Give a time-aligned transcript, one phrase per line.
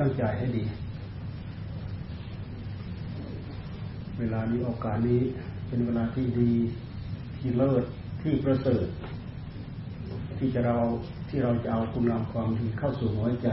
[0.00, 0.64] ตั้งใจให้ดี
[4.18, 5.20] เวลานี้โอกาสนี้
[5.66, 6.52] เป็นเวลาที่ดี
[7.36, 7.84] ที่เลิศ
[8.22, 8.86] ที่ประเสริฐ
[10.38, 10.76] ที่จะเรา
[11.28, 13.48] ที่เราจะเอาคุณงามความดีเข้าสู่หัวใจ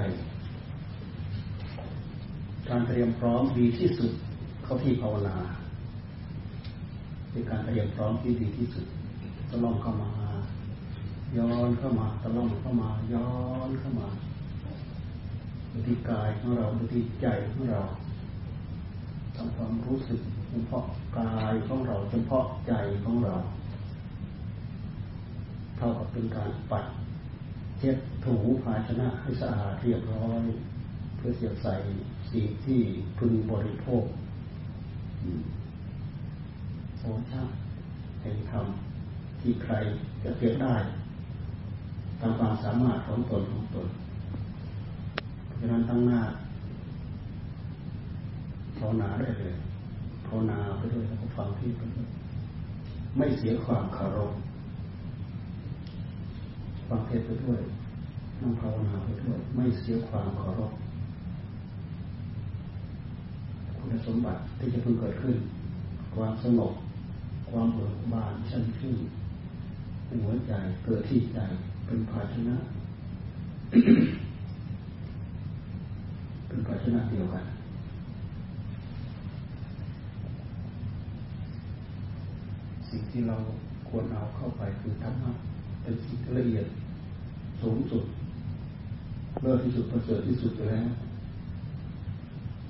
[2.69, 4.11] การเตรียมพร้อมดีที่สุด
[4.63, 5.37] เข้าที่ภาวนา
[7.31, 8.85] เป็นการเตรียมพร้อมที่ดีที่สุด
[9.49, 10.11] ตะล่อมเข้ามา
[11.37, 13.29] ย้อนเข้ามาตะล่อมเข้ามา ย้อ
[13.67, 14.07] นเข้ามา
[15.71, 17.81] ดูที่กายของเราดูที่ใจของเรา
[19.35, 20.19] ทำความรู้สึก
[20.49, 20.83] เฉพาะ
[21.19, 22.73] กายของเราเฉพาะใจ
[23.03, 23.35] ของเรา
[25.77, 26.85] เท่ากับเป็นการปัด
[27.79, 30.43] เช็ดถูภาชนะให้สะอาดเรียบร้อย
[31.15, 31.75] เพื่อเสียใส่
[32.31, 32.81] สิ่งที่
[33.17, 34.03] พึงบริโภค
[36.99, 37.43] โอชา
[38.21, 38.65] แห่งธรรม
[39.41, 39.73] ที่ใคร
[40.23, 40.75] จะเปรียบได้
[42.19, 43.87] ตามความสามารถของตนของตน
[45.59, 46.21] ฉะนั้นตั้งหน้า
[48.77, 49.55] ภาวนาได้เลย
[50.27, 52.07] ภาวนาไปด้วยแล้วก็ฟังที่ไปด้วย
[53.17, 54.31] ไม่เสียความคารพ
[56.87, 57.59] ฟังเทศไปด้วย
[58.41, 60.71] นั่งภาวนาไปด้วย ไม่เสียความเคารพ
[63.77, 65.35] คุณสมบัติที่จะเพิ่งเกิดขึ้น
[66.15, 66.73] ความสงบ
[67.49, 68.97] ความเบิกบานชั้นชื่น
[70.05, 70.53] ในหัวใจ
[70.85, 71.37] เกิดที่ใจ
[71.85, 72.57] เป็นภาชนะ
[76.49, 77.45] เป็นภาชนะเดียวกัน
[82.89, 83.37] สิ่งที่เรา
[83.89, 85.31] ควรเอาเข้าไปคือธรรมะ
[85.81, 86.65] เป็นสิ่งละเอียด
[87.61, 88.03] สูงสุด
[89.41, 90.85] เลิศที่สุดประเสริฐที่สุดแล้ว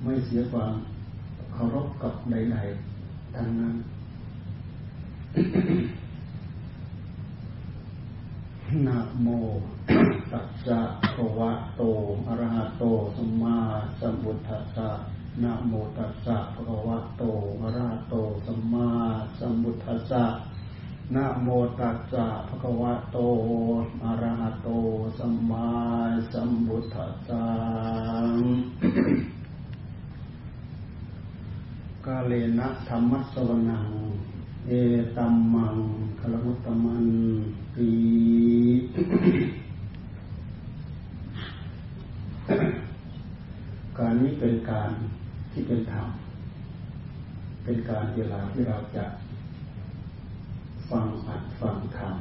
[0.04, 0.74] ไม่เสียความ
[1.54, 3.76] เคารพกับใดๆทั้งนั้น
[8.88, 9.28] นะโม
[10.32, 10.80] ตัสสะ
[11.16, 11.82] ภะวะโต
[12.28, 12.84] อะระหะโต
[13.16, 13.58] สัมมา
[14.00, 14.90] สัมพุทธัสสะ
[15.44, 17.24] นะโมตัสสะภะวะโต
[17.62, 18.90] อะระหะโตสัมมา
[19.38, 20.26] สัมพุทธัสสะ
[21.16, 21.48] นะโม
[21.80, 23.18] ตัสสะภะคะวะโต
[24.04, 24.70] อะระหะโต
[25.18, 25.70] สัมมา
[26.32, 27.46] สัมพุทธัสสะ
[32.06, 33.90] กาเลนะธรรมะสวนัง
[34.68, 34.72] เอ
[35.18, 35.78] ตัมมัง
[36.20, 37.08] คลมุตตมัน
[37.80, 37.84] กา
[44.12, 44.90] รนี้เป็นการ
[45.52, 46.08] ที่เป็นธรรม
[47.64, 49.06] เป็นการเวลาที่เราจะ
[50.90, 52.16] ฟังอัดฟังธรรม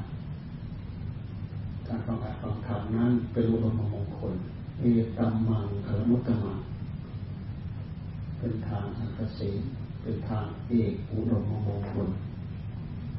[1.87, 4.35] การฟังอัดฟังธรรมนั้นเป็นอุดมมงคล
[4.79, 4.85] เอ
[5.19, 6.59] ตัมมังคลมุตตมัง
[8.39, 9.61] เป็นทางอันเกษม
[10.03, 12.09] เป็นทางเอกอุดมมงคล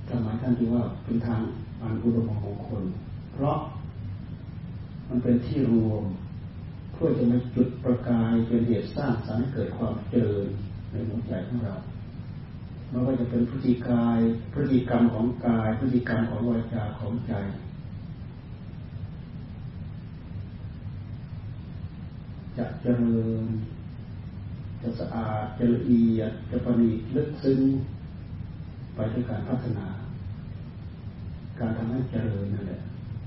[0.09, 1.41] ทำไมท่านจึงว่าเป็นทาง
[1.81, 2.84] อันอุดมมงคล
[3.34, 3.57] เพราะ
[5.07, 6.03] มันเป็นที่รวม
[6.91, 10.47] เพื่อจะมาจุดประกายเป็นเหตุสร้างสรรค์เกิดความเจริญ
[10.91, 11.75] ในหัวใจของเรา
[12.89, 14.19] ไม่ว่าจะเป็นพฤติกาย
[14.53, 17.34] พฤติกรรมของกาย พฤติกรรมของวาจาของใจ
[22.57, 23.44] จะเจริญ
[24.81, 27.62] จะสะอาดจะละเอียดจะประณีตลึกซึ้ง
[28.95, 29.88] ไปด้วยการพัฒนา
[31.59, 32.81] การทำให้เจริญนั่นแหละ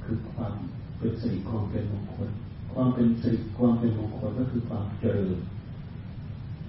[0.04, 0.52] คือความ
[0.98, 2.30] เป็นสิริความเป็นมงคล
[2.72, 5.36] ความเป็นสิริความเป็นมงคลก็คือความเจริญ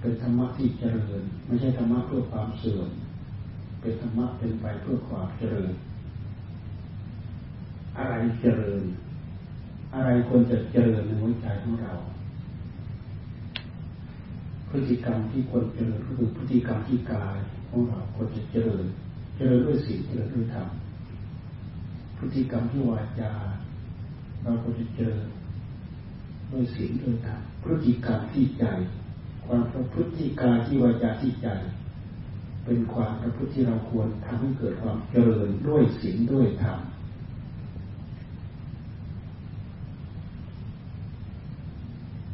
[0.00, 2.90] เป็นธรรมะที่เจริญ ไม่ใช่ธรรมะเพื่อความเสื่อม
[3.80, 5.72] เป็นธรรมะเป็นไปเพื่อความเจริญ
[7.98, 8.82] อะไรเจริญ
[9.94, 11.94] อะไรควรจะเจริญในหัวใจของเรา
[14.68, 17.38] พฤติกรรมที่ควรเจริญก็คือพฤติกรรมที่กาย
[17.68, 18.84] ของเราควรจะเจริญ
[19.36, 20.68] เจริญด้วยศีลเจริญด้วยธรรม
[22.18, 23.32] พฤติกรรมที่วาจา
[24.42, 25.26] เราควรจะเจริญ
[26.50, 28.64] ด้วยศีลด้วยธรรมพฤติกรรมที่ใจ
[29.46, 31.48] ความประพฤติกายที่วาจาที่ใจ
[32.64, 36.78] เป็นความประพฤติที่เราควรทำให้เกิดความเจริญด้วยศีลด้วยธรรม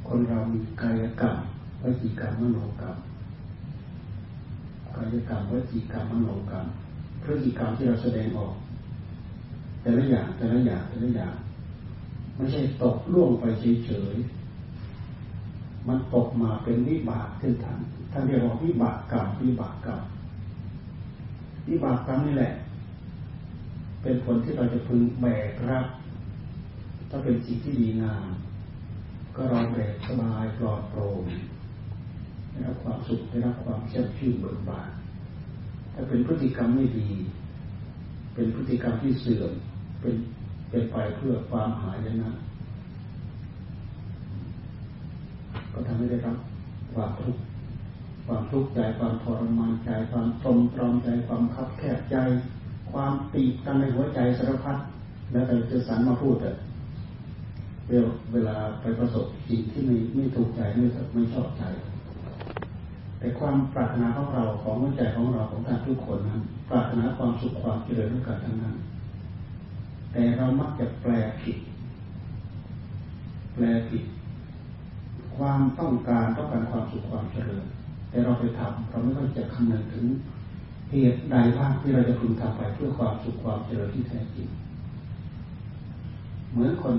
[0.08, 1.36] คนเรามีกายกรรม
[1.82, 2.96] วิจีกรรมมโนกรรม
[4.96, 6.66] กายกรรมวจีกรรมมโนกรรม
[7.22, 8.54] พฤติกรรมที่เราแสดงออก
[9.82, 11.34] แต่ละอย่างแต่ละอย่างแต่ละอย่าง
[12.36, 13.44] ไม่ใช่ตกล่วงไป
[13.84, 17.78] เฉยๆมันตกมาเป็นวิบากขึ้นทัน
[18.12, 20.02] ท่านเรียกว่าวิบากกรรมวิบากกรรม
[21.68, 22.54] วิบากกรรมนี่แหละ
[24.02, 25.86] เป็นผลที่เราจะพึงแบกรับ
[27.10, 28.26] ถ้าเป็นสิ่งที่ดีงาม
[29.36, 31.22] ก็เราแบกสบายปลอดโปร่ง
[32.50, 34.90] ได้รับความสุขได้รับความแช่มชื่นเบิกบาน
[35.94, 37.10] ถ้าเป็นพฤติกรรมไม่ดี
[38.34, 39.52] เป็นพฤติกรรมที่เสื่อม
[40.00, 40.16] เป็น
[40.70, 42.32] เป็นไปเพื่อความหายนะ
[45.72, 46.36] ก็ไม่ได้รับ
[46.94, 47.40] ความทุกข์
[48.26, 52.16] ความทุกข์ใจความทรมานใจความทมตรอมใจความคับแคบใจ
[52.92, 54.76] ความตีกันในหัวใจสารพัด
[55.32, 56.56] แล้วแต่จะสรรมาพูดอะ
[58.32, 61.62] เวลาไปประสบสิ่งที่ไม่ไม่ถูกใจไม่ไม่ชอบใจ
[63.18, 68.76] แต่ความปรารถนาของเราของหัวใจของเราของการทุกคนนั้นปรารถนาความสุขความเจริญด้วยกันทั้งนั้น
[70.12, 71.12] แต่เรามักจะแปล
[71.42, 71.58] ผิด
[73.54, 74.04] แปลผิด
[75.36, 77.64] ความต้องการต้องการความสุขความเจริญ
[78.10, 80.06] แต่เราไปทำเราไม่ต้องจะคำนึงถึง
[80.90, 84.48] เหตุใดบ้างที่เราจะพึงทำไปเพื่อความสุขความเจริญที่แท้จริง
[86.52, 86.96] เหมือนคน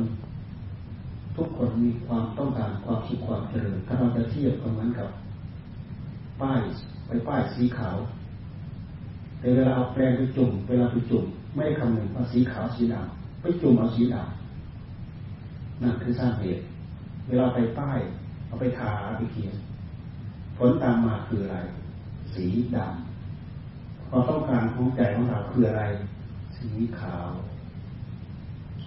[1.35, 5.09] ทุกคนมีความต้องการความสุขความเจริญ ถ้าเราจะเทียบกันเหมือนกับ
[6.41, 6.59] ป้าย
[7.07, 7.97] ไปป้ายสีขาว
[9.39, 16.63] แต่เวลาเอาแปรงไปจุ่มเวลาไปจุ่ม ไม่ได้คำนึงว่าสีขาวสีดำไปจุ่มเอาสีดำนั่นคือสร้างเหตุ
[17.27, 17.99] เวลาไปป้าย
[18.47, 19.55] เอาไปทาไปเขียน
[20.57, 21.57] ผลตามมาคืออะไร
[22.33, 22.45] สี
[22.75, 25.83] ดำความต้องการของใจของเราคืออะไร
[26.57, 26.69] สี
[26.99, 27.29] ขาว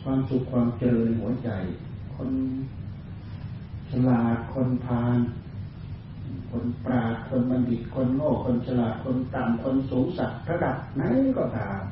[0.03, 1.51] ความสุขความเจริญหัวใจ
[2.15, 2.31] คน
[3.91, 5.19] ฉลาดคนพาล
[6.51, 11.03] คนปราดคนบัณฑิตคนโง่คนฉลาดคนต่ำคนสูงสักระดับไหน
[11.37, 11.83] ก็ตาม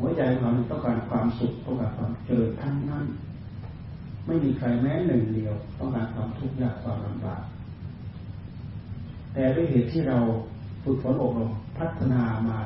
[0.00, 3.04] หัวใจของเราต้องการความสุขต้องการความเจริญทั้งนั้น
[4.26, 7.42] ไม่มีใครแม้หนึ่งเดียว ต้องการความทุกข์ยากความลำบาก
[9.34, 10.18] แต่ด้วยเหตุที่เรา
[10.82, 12.60] ฝึกฝนอบรมพัฒนามา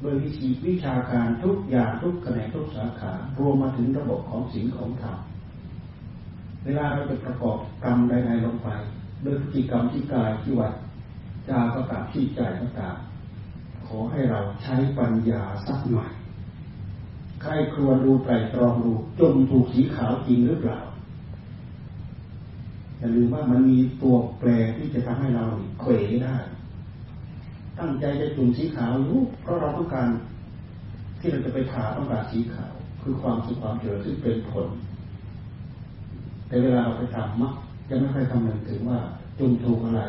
[0.00, 5.18] โดยวิธีวิชาการทุกอย่างทุกแขนงทุกสาขารวมมาถึงระบบของศีลของธรรม
[6.64, 8.68] เวลาเราจะประกอบกรรมใดๆลงไป
[9.22, 10.72] โดยพฤติกรรมที่กายที่วัด
[11.48, 12.96] จาก็ตามที่ใจก็ตาม
[13.86, 16.10] ขอให้เราใช้ปัญญาสักหน่อย
[17.42, 20.78] ใครครวญดูไตรตรองดูจมถูกสีขาวจริงหรือเปล่า
[22.98, 25.44] อย่าลืมว่ามันมีตัวแปรที่จะทำให้เรา
[25.80, 25.90] เขว
[26.24, 26.36] ได้
[27.78, 30.08] ตั้งใจจะจุ่มสีขาวอยู่เพราะเราต้องการ
[31.18, 34.68] ที่เราจะไปถาต้องการสีขาว คือความสุขความเจริญซึ่งเป็นผล
[36.46, 37.54] แต่เวลาเราไปทำมัก
[37.88, 38.98] จะไม่ค่อยคำนึงถึงว่า
[39.38, 40.02] จุ่มถูกอะไร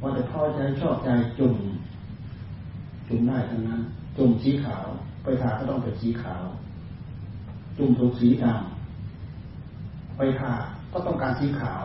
[0.00, 1.54] ว่าแต่พอใจชอบใจจุ่ม
[3.08, 3.80] จุ่มได้ทั้งนั้น
[4.16, 4.86] จุ่มสีขาว
[5.28, 6.44] ไปทาก็ต้องเป็นสีขาว
[7.78, 10.52] จุ่มถูกสีดำไปทา
[10.92, 11.82] ก็ต้องการสีขาว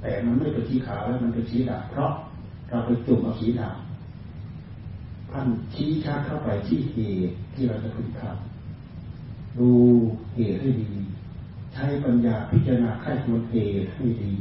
[0.00, 2.12] แต่มันไม่เป็นสีขาวแล้วมันเป็นสีดำเพราะ
[2.68, 6.98] เราไปจุ่มเอาสีดำท่านชี้ชัดเข้าไปที่เห
[7.28, 9.70] ตุที่เราจะพึงทำดู
[10.34, 10.90] เหตุให้ดี
[11.72, 14.32] ใช้ปัญญาพิจารณาค่ควรเหตุให้ดี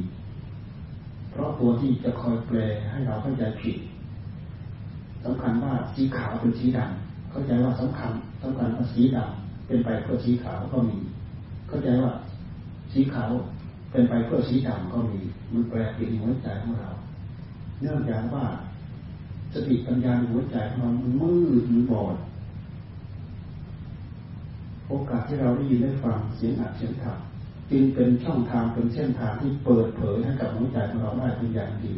[1.32, 2.58] เพราะตัวที่จะคอยแปล
[2.92, 3.78] ให้เราเข้าใจผิด
[5.24, 7.05] สำคัญว่าสีขาวเป็นสีดำ
[7.36, 8.12] เข้าใจว่าสำคัญ
[8.44, 10.98] สำคัญว่าสีดำเป็นไปเพื่อสีขาวก็มี
[11.68, 12.12] เข้าใจว่า
[12.92, 13.32] สีขาว
[13.92, 15.20] เป็นไปเพื่อสีดำก็มี
[15.54, 16.90] มันแปลเปลี่ยนหัวใจของเรา
[17.82, 18.46] เนื่องจากว่า
[19.54, 22.16] สติปัญญาหัวใจของเรามันมืดมันบอด
[24.88, 27.18] โอกาสที่เราได้ยินได้ฟังเสียงอัดเสียงธรรม
[27.72, 31.94] จึงเป็นช่องทางเป็นเส้นทางที่เปิดเผยให้กับหัวใจของเราได้เป็นอย่างดี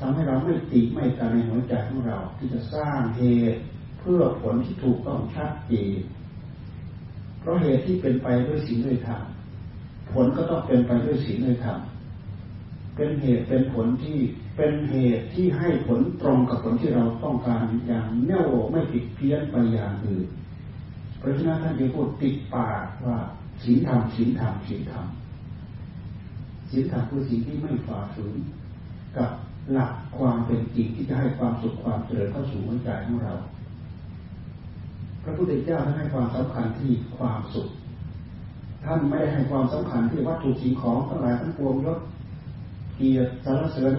[0.00, 3.22] ทำให้เราไม่ติไม่กาในหัวใจของเรา ที่จะสร้างเห
[3.54, 3.60] ตุ
[4.06, 5.98] พื่อผลที่ถูกต้องชัดเจน
[7.40, 9.22] เพราะเหตุที่เป็นไปด้วยศีลด้วยธรรม
[10.12, 11.78] ผลก็ต้องเป็นไปด้วยศีลด้วยธรรม
[12.96, 14.18] เป็นเหตุเป็นผลที่
[14.56, 20.26] เป็นเหตุที่ให้ผลตรงกับผลที่เราต้องการอย่างแน่วไม่ผิดเพี้ยนไปอย่างอื่น
[21.18, 23.18] เพราะฉะนั้นท่านจะพูดติดปากว่า
[23.62, 25.06] ศีลธรรมศีลธรรมศีลธรรม
[26.70, 28.36] ศีลธรรมคือสิ่งที่ไม่ฝ่าฝืน
[29.16, 29.30] กับ
[29.72, 33.34] หลักความเป็นจริงที่จะให้ความสุขความเจริญเข้าสู่หัวใจของเรา
[35.28, 37.68] ระพุทธเจ้าท่านให้ความสำคัญที่ความสุข
[38.84, 41.98] ท่านไม่ได้ให้ความสำคัญที่วัตถุสิ่งของทั้งหลายทั้งปวงยศ
[42.96, 43.94] เกียรติสารเสริญ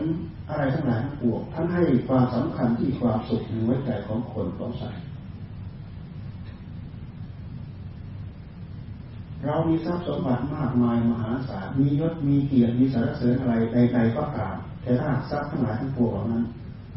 [0.49, 5.01] อะไรทั้งหลายทั้งปวงท่านให้ความสำคัญที่ความสุขในหัวใจของคนของสัตว์
[9.45, 16.43] เรามีทรัพย์สมบัติมากมายมหาศาลมียศมีเกียรติมีสารเสริญอะไรใดๆก็ตามแต่ถ้าทรัพย์ทั้งหลายทั้งปวงเหล่านั้น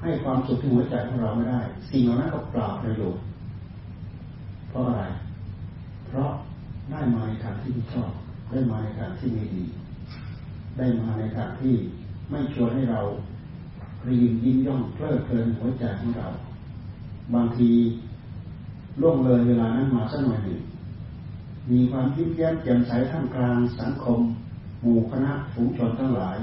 [0.02, 1.60] ให้ความสุขที่หัวใจของเราไม่ได้
[1.90, 3.22] สิ่งเหล่านั้นก็เปล่าประโยชน์
[4.70, 5.04] เพราะอะไร
[6.06, 6.30] เพราะ
[6.90, 8.10] ได้มาในทางที่ไม่ชอบ
[8.50, 9.64] ได้มาในทางที่ไม่ดี
[10.78, 11.74] ได้มาในทางที่
[12.30, 13.00] ไม่ชวนให้เรา
[14.08, 16.28] รีมยิ้มย่องเพลิดเพลินหัวใจของเรา
[17.34, 17.70] บางที
[19.00, 20.60] ล่วงเลยเวลานั้นมาสักหน่อยหนึ่ง
[21.70, 24.20] มีความยิ้มแย้มแจ่มใสท่ามกลางสังคม
[24.82, 26.38] หมู่คณะฝูงชนทั้งหลาย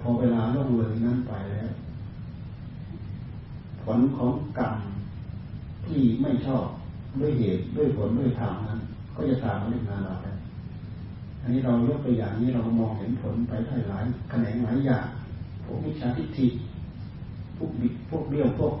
[0.00, 1.70] พอเวลาล่วงเลยนั้นไปแล้ว
[3.82, 4.74] ผลของกรรม
[5.86, 6.66] ที่ไม่ชอบ
[7.20, 8.80] ด้วยเหตุด้วยผลด้วยธรรมนั้น
[9.14, 10.32] ก็จะตามมาเล่นงานเราได้
[11.48, 15.06] นนี้เรายกตัวอย่างนี้เรามองเห็นผลไปได้หลายแขนงหลายอย่าง
[15.64, 16.46] พวกวิชาทิฏฐิ
[17.56, 18.74] พวกบิดพวกเบี้ยวพวก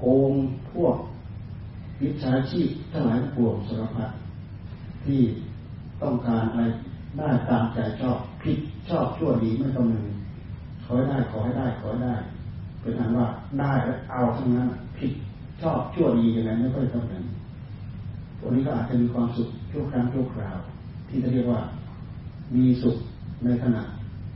[0.00, 0.32] โกง
[0.72, 0.96] พวก
[2.02, 4.10] วิชาชีพทั้งหลายปวงสารพัด
[5.04, 5.20] ที่
[6.02, 6.62] ต้องการอะไร
[7.18, 8.58] ได้ตามใจชอบผิด
[8.88, 10.06] ชอบชั่วดีไม่ต้องนึง
[10.84, 12.14] ขอให้ได้ขอให้ได้ขอให้ได้
[12.80, 13.26] เป็นอันว่า
[13.60, 14.68] ได้แล้วเอาทั้งนั้น
[14.98, 15.12] ผิด
[15.62, 17.24] ชอบชั่วดียังไงไม่ค่อยต้องนึง
[18.38, 20.56] พวกนี้ก็อาจจะมีความสุขชั่วครั้งชั่วคราว
[21.08, 21.60] ที่จะเรียกว่า
[22.54, 22.96] มีสุข
[23.44, 23.82] ในขณะ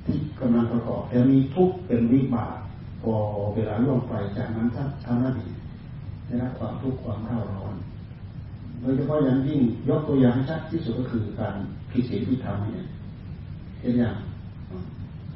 [0.06, 2.56] ที่กำลังประกอบแต่มีทุกข์เป็นวิบาก
[3.02, 3.14] พอ
[3.54, 5.50] เวลาล่วงไปจากนั้นท่านทำหน้าที่
[6.26, 7.74] ได้รับความทุกข์ความร้าร้อน
[8.80, 11.54] โดยเฉพาะอย่างยิ่งยกตัวอย่างชัดที่สุดก็คือการ
[11.90, 12.86] ผิดศีลผิดธรรมเนี่ย
[13.78, 14.16] เช่นอย่าง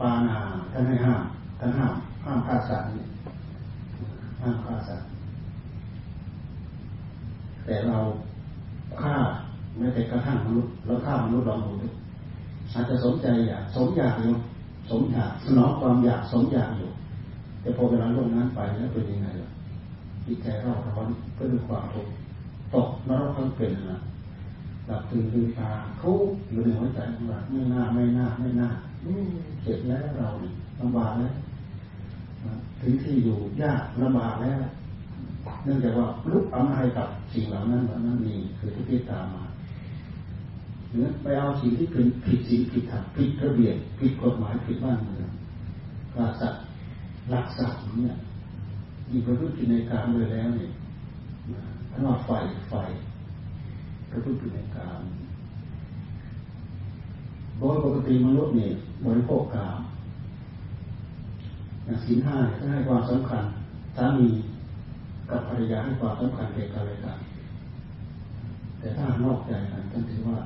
[0.00, 0.38] ปานา
[0.72, 1.22] ท่านให้ห้าม
[1.58, 2.88] ท่านห้ามห้ามฆ่าสัตว์
[4.42, 5.06] ห้ามฆ่าสัตว์
[7.66, 7.98] แต่เรา
[9.00, 9.14] ฆ่า
[9.76, 11.72] ไม่แต่กระทั่งมนุษย์เราฆ่ามนุษย์ลองดู
[12.72, 14.34] อาจจะสมใจอยากสมอยากอยู่
[14.90, 16.90] สมอยากสนองความอยากสมอยากอยู่
[17.60, 19.50] แต่พอเวลาลงนั้นไปแล้วเป็นยังไงล่ะ
[20.26, 22.12] จิตใจเราร้อนก็ด้วยความทุกข์
[22.74, 23.98] ตกนรกทั้งเป็นนะ
[24.86, 26.08] หลับตื่นลืมตาเขา
[26.50, 28.68] อยู่ในหัวใจของเราไม่น่าไม่น่าไม่น่า
[29.62, 30.28] เจ็บแล้วเรา
[30.80, 31.34] ลำบากแล้ว
[32.80, 34.56] ถึงที่อยู่ยากลำบากแล้ว
[35.64, 39.44] เนื่องจากว่าลุกอำนาจกับสิ่งเหล่านั้นเหล่านั้นมีคือที่พิตามมา
[40.90, 45.30] หรือไปเอาสิ่งที่เป็นผิดศีลผิดธรรมผิดระเบียบผิดกฎหมายผิดบ้านเมือง
[46.14, 46.62] กษัตว์
[47.30, 48.16] หลักศาสตร์เนี่ย
[49.10, 50.70] มีประพฤติในการเลยแล้วเนี่ย
[51.92, 52.30] ถ้าว่าไฟ
[52.68, 52.74] ไฟ
[54.10, 55.00] ประพฤติในการ
[57.58, 58.72] โดยปกติมนุษย์เนี่ย
[59.04, 59.78] บริโภคกาม
[61.84, 63.44] อย่างสินห้าเนี่ยให้ความสำคัญ
[63.96, 64.28] สามี
[65.30, 67.18] กับภรรยาให้ความสำคัญแก่กันและกัน
[68.78, 70.38] แต่ถ้านอกใจกันท่านถือว่า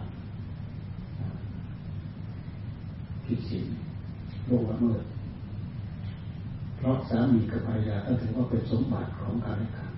[3.24, 3.66] ผิดศีล
[4.46, 5.02] โลงละเมิด
[6.76, 9.90] เพราะสามีกับภรรยาท่านถือว่าเป็นสมบัติของกันและกัน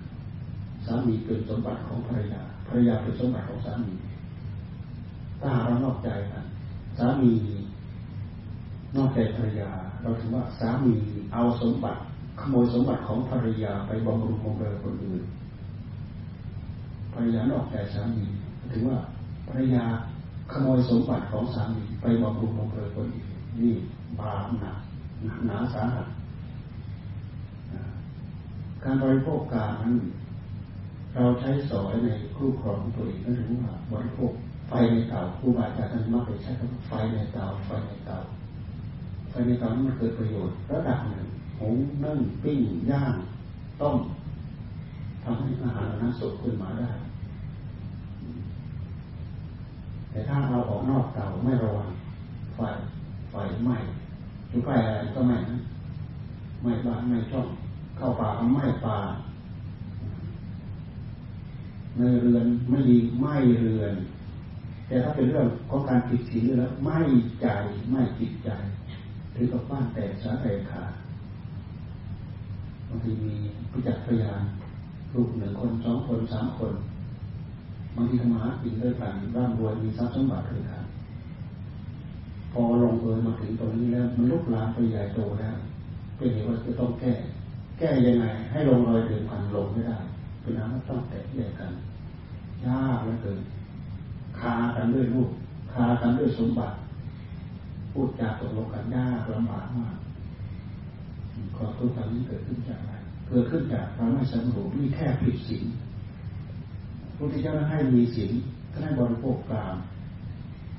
[0.87, 3.95] สามีเป็นสมบัติของภรรยาภรรยาเป็นสมบัติของสามี
[5.41, 6.45] ถ้าเรานอกใจกัน
[6.99, 7.35] สามี
[8.97, 9.71] นอกใจภรรยา
[10.03, 10.95] เราถือว่าสามี
[11.33, 12.01] เอาสมบัติ
[12.41, 15.23] ขโมยสมบัติของภรรยาไปบำรุงบำเรอคนอื่น
[17.13, 18.25] ภรรยานอกใจสามี
[18.73, 18.99] ถือว่า
[19.49, 19.85] ภรรยา
[20.51, 23.29] ขโมยสมบัติของสามีไปบำรุงบำเรอคนอื่น
[23.61, 23.75] นี่
[24.21, 24.77] บาปหนัก
[25.25, 26.09] หนักหนาสาหัส
[28.83, 29.95] การบริโภคการนั้น
[31.15, 34.33] เราใช้สอยในคู่ครองตัวเองนั่นถือว่าบริโภค
[34.69, 38.17] ไฟในเตาครูบาอาจารย์ท่านมักไปใช้คำไฟในเตาไฟในเตา
[39.31, 41.30] ไฟในเตานั้นมันเกิดประโยชน์ระดับหนึ่ง
[41.61, 43.15] หุงนึ่งปิ้งย่าง
[43.81, 43.99] ต้ม
[45.23, 46.91] ทำให้อาหารนั้นสดขึ้นมาได้
[50.11, 51.91] แต่ถ้าเราออกนอกเตาไม่ระวัง
[52.55, 52.61] ไฟ
[53.31, 53.77] ไฟไหม้
[54.49, 55.59] อยู่ใกล้อะไรก็ไหม้นะ
[56.63, 57.47] ไหม้บ้านไหม้ช่อง
[57.97, 58.99] เข้าป่าก็ไหม้ป่า
[61.97, 63.95] ในเรือนไม่ดีไหม้เรือน
[64.87, 66.99] แต่ถ้าเป็นเรื่องของการผิดศีแล้วไม่
[67.41, 67.47] ใจ
[67.91, 68.49] ไม่จิตใจ
[69.35, 70.93] ถึงกับบ้านแตกสาแตกขาด
[72.91, 73.35] บางทีมี
[73.71, 74.43] ผู้จักพยาน
[75.15, 76.73] ลูกหนึ่งคนสองคนสามคน
[77.97, 80.83] บางทีทำมาหากินด้วยกันร่ำรวยมีทรัพย์สมบัติด้วยกัน
[82.53, 85.57] พอลงเอยมาถึงตรงนี้แล้วมันลุกลามไปใหญ่โตแล้ว
[86.17, 87.13] เป็นเหตุว่าจะต้องแก้
[87.79, 89.99] แก้ยังไง ให้ลงรอยเดินผ่านลงไม่ได้
[90.41, 91.73] เป็นน้ำต้องแตกแยกกัน
[92.65, 93.39] ยากเหลือเกิน
[94.39, 95.31] คากันด้วยลูก
[95.73, 96.75] คากันด้วยสมบัติ
[97.93, 99.95] พูดจาตกลงกันยากลำบากมาก
[101.61, 102.95] ความทุกข์ทางนี้เกิดขึ้นจากอะไร
[103.29, 105.65] เกิดขึ้นจากความไม่สงบนี่แค่ผิดศีล
[107.07, 108.33] พระพุทธเจ้าให้มีศีล
[108.73, 109.75] ท่านให้บริโภคกาม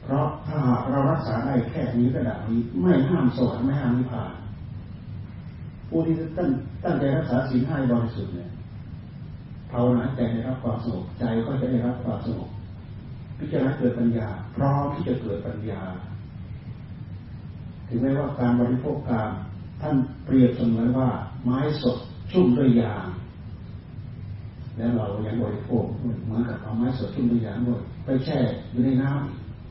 [0.03, 0.59] เพราะถ้า
[0.89, 4.31] เรารักษาได้แค่นี้ระดับนี้ไม่ห้ามสวรรค์ไม่ห้ามนิพพาน
[5.89, 6.49] ผู้ที่ตั้ง
[6.83, 8.49] ตั้งใจรักษาศีลให้บริสุทธิ์เนี่ย
[9.71, 12.49] ภาวนาใจได้รับความสงบใจก็จะได้รับความสงบ
[13.37, 15.81] พิจารณาเกิดปัญญา พร้อมที่จะเกิดปัญญา
[17.87, 19.31] ถึงแม้ว่าการบริโภคกาม
[19.81, 19.95] ท่าน
[20.25, 21.09] เปรียบเสมือนว่า
[21.45, 21.97] ไม้สด
[22.31, 23.07] ชุ่มด้วยยาง
[24.77, 25.85] แล้วเรายังบริโภค
[26.25, 28.37] เหมือนกับเอาไม้สดชุ่มด้วยยางด้วยไปแช่
[28.71, 29.09] อยู่ในน้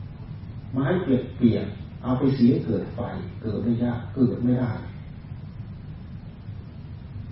[0.07, 1.67] ำไม้เปียกเปียก
[2.03, 2.99] เอาไปเสียเกิดไฟ
[3.41, 4.71] เกิดไม่ยากเกิดไม่ได้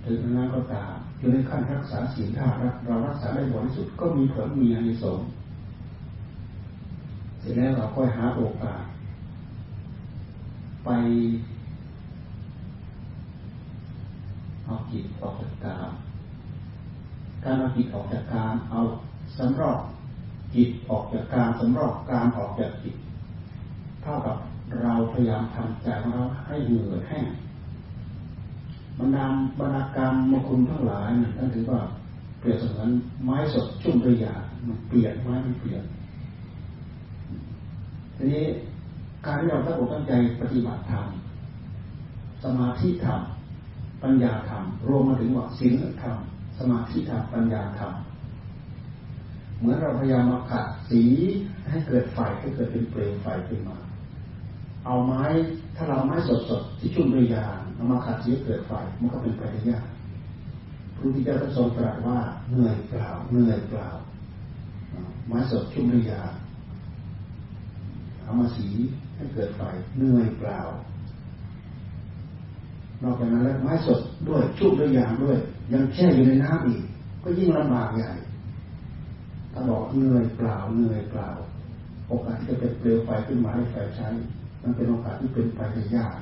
[0.04, 2.46] ถึงนั้นก็ตามอยู่ในขั้นรักษาศีลถ้า
[2.86, 5.26] เรารักษาได้บริสุทธิ์ก็มีผลมีอานิสงส์
[7.40, 8.82] เสร็จแล้วเราค่อยหาโอกาส
[10.84, 10.90] ไป
[14.70, 15.90] เอาจิตออกจากกาม
[17.44, 18.80] การเอาจิตออกจากกามเอา
[19.36, 19.80] สำรอก
[20.54, 22.94] จิตออกจากกามสำรอกกามออกจากจิต
[24.02, 24.36] เท่ากับ
[24.82, 27.26] เราพยายามทำใจของเราให้เหงื่อแห้ง
[28.98, 29.26] บรรดา
[29.58, 31.08] บรรณากรรมมคุณทั้งหลาย
[31.38, 31.80] นั่นถือว่า
[32.38, 32.90] เปรียบเสมือน
[33.24, 34.34] ไม้สดชุ่มด้วยยา
[34.66, 35.82] มันเปลี่ยนไม้มันเปลี่ยน
[38.16, 38.44] ทีนี้
[39.26, 41.06] การที่เราตั้งอกตั้งใจปฏิบัติธรรม
[42.42, 43.20] สมาธิธรรม
[44.02, 46.16] ปัญญาธรรมรวมมาถึงว่าศีลธรรม
[46.58, 47.92] สมาธิธรรมปัญญาธรรม
[49.58, 51.02] เหมือนเราพยายามมาขัดสี
[51.70, 53.78] ให้เกิดไฟให้เกิดเป็นเปลวไฟขึ้นมา
[54.84, 55.24] เอาไม้
[55.76, 59.86] ถ้าเราไม้สดๆที่ชุ่มด้วยยาเอามาขัดสีเกิดไฟมันก็เป็นไปได้ยาก
[60.94, 62.18] พระพุทธเจ้าทรงตรัสว่า
[62.50, 63.88] เหนื่อยเปล่าเหนื่อยเปล่า
[65.28, 66.22] ไม้สดชุ่มด้วยยา
[68.22, 68.68] เอามาสี
[69.16, 69.62] ให้เกิดไฟ
[69.96, 70.60] เหนื่อยเปล่า
[73.02, 75.36] นอกจากนั้นแล้วไม้สดด้วยชุ่มด้วยยางด้วย
[75.72, 76.82] ยังแช่อยู่ในน้ำอีก
[77.22, 78.12] ก็ยิ่งลำบากใหญ่
[79.52, 81.28] ถ้าบอกเหนื่อยเปล่าเหนื่อยเปล่า
[82.08, 84.08] โอกาสที่จะเป็นเปลวไฟขึ้นมาให้ไฟใช้
[84.62, 86.14] มันเป็นโอกาสที่เป็นไปได้ยาก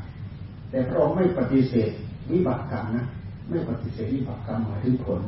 [0.70, 1.90] แต่พระองค์ไม่ปฏิเสธ
[2.30, 3.04] วิบากกรรมนะ
[3.48, 5.20] ไม่ปฏิเสธวิบากกรรมหมายถึงผล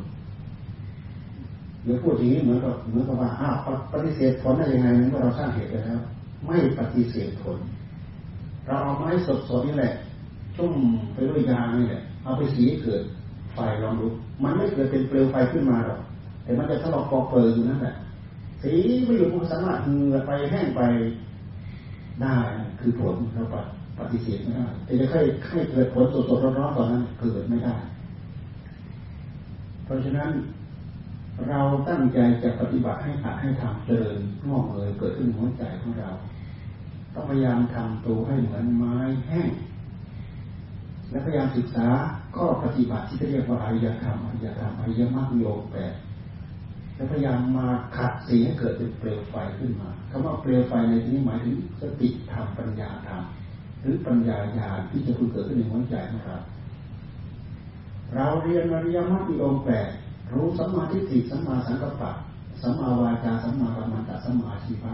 [1.83, 3.55] เดี๋ยวพูดอย่างนี้เหมือนกับเหมือนกับว่าอ้าว
[3.93, 6.01] ปฏิเสธผลได้ยังไงเมื่อเราสร้างเหตุแล้ว
[6.45, 7.57] ไม่ปฏิเสธผล
[8.65, 9.29] เราเอาไม้ส
[9.59, 9.93] ดๆนี่แหละ
[10.57, 10.73] ชุ่ม
[11.13, 13.03] ไปด้วยยางนี่แหละเอาไปสีเกิด
[13.53, 14.07] ไฟลองดู
[14.43, 15.99] มันไม่เกิดเป็นเปลวไฟขึ้นมาหรอก
[16.43, 17.95] แต่มันจะทะลาะกอเปิดอยู่นั่นแหละ
[18.61, 18.73] สี
[19.05, 20.81] ไม่อยู่มันสามารถเหงื่อไปแห้งไป
[22.21, 22.35] ได้
[22.79, 23.43] คือผลเรา
[23.97, 27.75] ปฏิเสธไม่ได้แต่จะให้ให้เกิดผลสดๆร้อนๆตอนนั้นเกิดไม่ได้
[29.83, 30.31] เพราะฉะนั้น
[31.49, 34.17] เราตั้งใจจะปฏิบัติให้อัดให้ทำเจริญ
[34.47, 36.09] งอกเงยเกิดขึ้นหัวใจของเรา
[37.13, 38.95] ต้องพยายามทำตัวให้เหมือนไม้
[39.27, 39.49] แห้ง
[41.11, 41.87] และพยายามศึกษา
[42.37, 45.93] ก็ปฏิบัติที่เรียกว่าอริยธรรมอริยธรรมอริยมรรคโยกแปด
[46.95, 53.23] และพยายามมาขัดสีให้เกิดเป็นเปลวไฟขึ้นมาคำว่าเปลวไฟในที่นี้หมายถึงสติธรรมปัญญาธรรม
[53.81, 56.37] หรือปัญญาญาที่จะเกิดขึ้นในหัวใจของเรา
[58.15, 59.87] เราเรียนอริยมรรคโยกแปด
[60.33, 62.11] รู้สัมมาทิฏฐิสัมมาสังกัปปะ
[62.61, 64.93] สัมมาวาจาสัมมากัมมันตะสัมมาชีวะ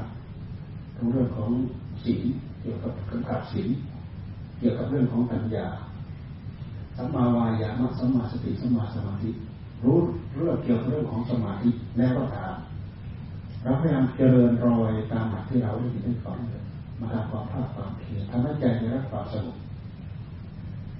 [0.96, 1.50] ทั้งเรื่องของ
[2.04, 2.24] ศีล
[2.62, 3.70] เกี่ยวกับกำกับศีล
[4.60, 5.68] เกี่ยวกับเรื่องของปัญญา
[6.98, 9.30] สัมมาวายามะสัมมาสติสัมมาสมาธิ
[9.84, 9.98] รู้
[10.36, 12.56] เรื่องเกี่ยวกับเรื่องของสมาธิแล้วก็ตาม
[13.64, 16.38] เราพยายามเจริญรอยตามหลักที่เราได้ยินได้ฟัง
[17.00, 19.58] มาทำความภาคความเพียรทำให้ใจได้รับความสงบ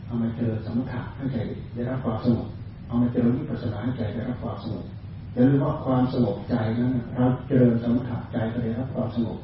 [0.06, 1.38] เอามาเจริญสมถะให้ใจ
[1.76, 2.48] ได้รับความสงบ
[2.88, 4.86] เอามาเจริญวิปัสสนาให้ใจได้รับความสงบ
[5.34, 9.38] อย่าลืมว่าความสงบใจนั้นเราเจริญสมถะใจก็ได้รับความสงบ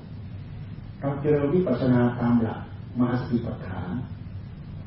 [0.99, 2.59] เราเจริญวิปัสสนาตามหลัก
[2.99, 3.91] มาสติปัฏฐาน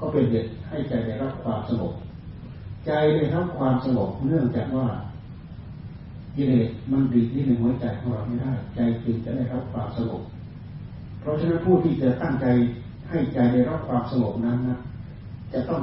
[0.00, 1.94] ก็เป็นเหตุให้ใจได้รับความสงบ
[2.86, 4.88] ใจได้รับความสงบเนื่องจากว่า
[6.36, 10.22] กิเลสมันดีที่ในหัวใจของเราไม่ได้ ใจจึงจะได้รับความสงบ
[11.20, 12.46] เพราะฉะนั้นผู้ที่จะตั้งใจ
[13.08, 14.78] ให้ใจได้รับความสงบนั้นนะ
[15.52, 15.80] จะต้อง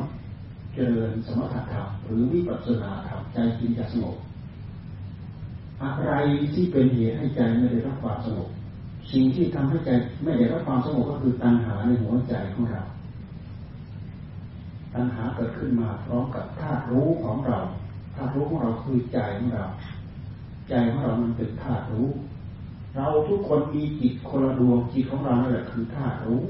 [0.74, 4.18] เจริญสมถะธรรมหรือวิปัสสนาธรรมใจจึงจะสงบ
[5.82, 6.14] อะไร
[6.54, 8.50] ที่เป็นเหตุให้ใจไม่ได้รับความสงบ
[9.12, 9.90] สิ่งที่ทำให้ใจ
[10.24, 12.84] ไม่ได้รับความสงบก็คือตัณหาในหัวใจของเรา
[14.94, 17.60] ตัณหาเกิดขึ้นมาพร้อมกับธาตุรู้ของเรา
[18.16, 19.66] ธาตุรู้ของเราคือใจของเรา
[20.70, 22.10] ใจของเรามันเป็นธาตุรู้
[22.96, 26.42] เราทุกคนมีจิตคนละดวงจิตของเรานั่นแหละคือธาตุรู้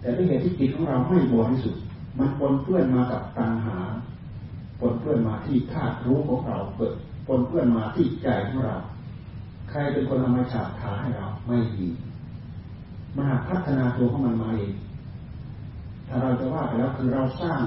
[0.00, 1.82] แต่ด้วยเหตุที่จิตของเราไม่บริสุทธิ์
[2.18, 3.78] มันปนเปื้อนมากับตัณหา
[4.80, 6.94] ปนเปื้อนมาที่ธาตุรู้ของเราเกิด
[7.26, 8.76] ปนเปื้อนมาที่ใจของเรา
[9.70, 11.86] ใครเป็นคนทำมาฉาบทาให้เราไม่ดี
[13.16, 14.72] มันพัฒนาตัวของมันมาเอง
[16.12, 17.60] ถ้าเราจะว่าไปแล้วคือเราสร้าง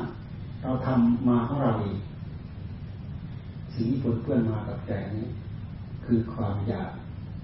[0.64, 1.98] เราทำมาของเราเอง
[3.74, 5.28] สิ่งที่ปนเปื้อนมากับใจนี้
[6.06, 6.92] คือความอยาก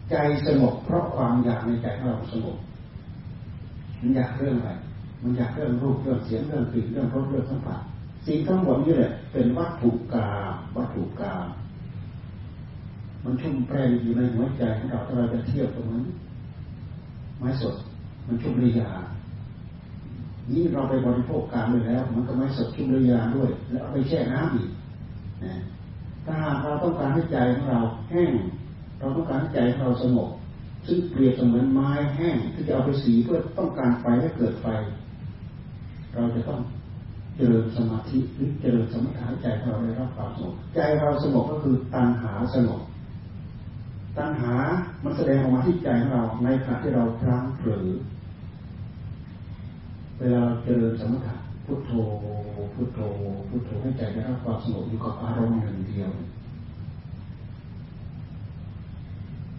[0.09, 2.57] ใจสงบเพราะความอยากในใจของเราสงบ
[3.99, 4.71] มันอยากเรื่องอะไร
[5.21, 7.81] มันอยากเรื่องรูปเรื่องเสียงเรื่องกลิ่นเรื่องรสเรื่องสัมผัส
[8.25, 10.27] สิ่งทั้งหมดนี้แหละเป็นวัตถุกา
[10.75, 11.33] วัตถุกา
[13.23, 16.05] มันชุ่มแปรอยู่ในหัวใจของเราถ้าเราจะเทียบตรงนั้น
[17.39, 17.75] ไม้สด
[18.25, 18.89] มันชุ่มริยา
[20.49, 24.69] นี่เราไปบริโภคกามไปแล้ว มันก็ไม่สดชุ่มด้วยยาด้วย แล้วไปแช่น้ำอีก
[25.43, 25.53] นะ
[26.25, 28.33] ถ้าเราต้องการให้ใจของเราแห้ง
[28.99, 30.29] เราต้องการให้ใจของเราสงบ
[30.87, 34.67] ซึ่งเปรียบเสมือนไม้แห้งที่จะเอาไปสีเพื่อต้องการไฟให้เกิดไฟ
[36.13, 36.59] เราจะต้อง
[37.35, 42.81] เจริญสมาธิหรือเจริญสมถะใจเราได้รับความสงบใจเราสงบก็คือตัณหาสงบ
[44.17, 44.53] ตัณหา
[45.03, 47.87] มันแสดงออกมาที่ใจของเราในขณะที่เราพลั้งเผลอ
[50.23, 51.91] เวลาเจริญสมถะพุทโธ
[52.75, 52.99] พุทโธ
[53.49, 56.11] พุทโธให้ใจได้รับความสงบอยู่กับอารมณ์หนึ่งเดียว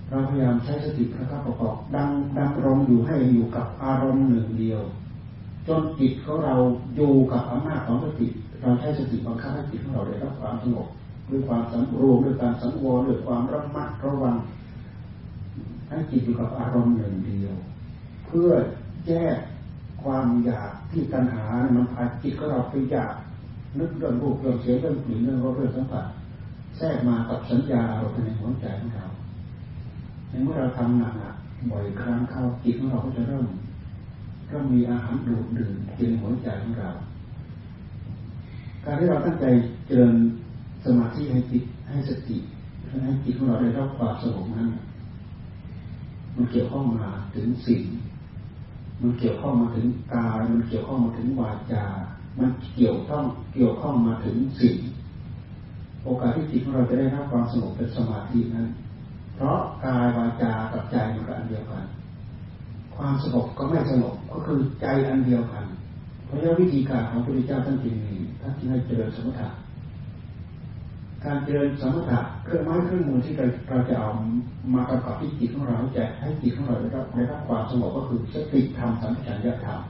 [0.09, 4.81] เราพยายามใช้สติประคับประกอบดังดังรงอยู่ให้อยู่กับอารมณ์หนึ่งเดียว
[5.69, 6.55] จนจิตของเรา
[6.97, 8.29] อยู่กับอำนาจของสติ
[8.61, 10.87] เราใช้สติบังคับให้จิตของเราได้รับความสงบ
[11.31, 14.37] ด้วยความสำรวมด้วยการสังวรด้วยความระมัดระวัง
[15.89, 17.55] ให้จิตอยู่กับอารมณ์หนึ่งเดียว
[18.27, 18.51] เพื่อ
[19.07, 19.39] แยก
[20.03, 21.45] ความอยากที่ตัณหา
[21.77, 23.15] มันพาจิตของเราไปอยาก
[23.79, 26.07] นึกเรื่องรูปเรื่องเสียงเรื่องกลิ่นเรื่องรสเรื่องสัมผัส
[26.77, 29.07] แทรกมากับสัญญาเราในหัวใจของเรา
[30.45, 31.15] เมื่อเราทำหนัก
[31.71, 33.47] บ่อยครั้งเข้าจิตของเราก็จะเริ่ม
[34.49, 36.91] เริ่มมีอาหารดูดดื่มกินหัวใจของเรา
[38.85, 39.45] การที่เราตั้งใจ
[39.87, 40.15] เจริญ
[40.85, 42.39] สมาธิให้จิตให้สติ
[43.05, 44.69] ให้จิตของเราได้รับความสงบนั้น
[46.35, 47.83] มันเกี่ยวข้องมาถึงสิ่ง
[49.03, 51.85] มันเกี่ยวข้องมาถึงกายมันเกี่ยวข้องมาถึงวาจา
[52.39, 54.77] มันเกี่ยวข้องเกี่ยวข้องมาถึงสิ่ง
[56.05, 58.67] โอกาสที่จิตของเราจะได้รับความสงบเป็นสมาธินั้น
[59.35, 61.85] เพราะกายวาจากับใจมันก็อันเดียวกัน
[62.97, 65.65] ความสงบก็ไม่สงบก็คือใจอันเดียวกัน
[66.27, 69.49] เพราะฉะนั้นวิธีการของพระพุทธเจ้าท่านจึงมีท่านจึงให้เจริญสมถะ
[71.25, 74.11] การเจริญสมถะเครื่องไม้เครื่องมือที่เราเราจะเอา
[74.75, 79.81] มากำกับที่จิตของเราจะให้จิตของเราได้รับได้รับความสงบก็คือสติธรรมสัมปชัญญะธรรม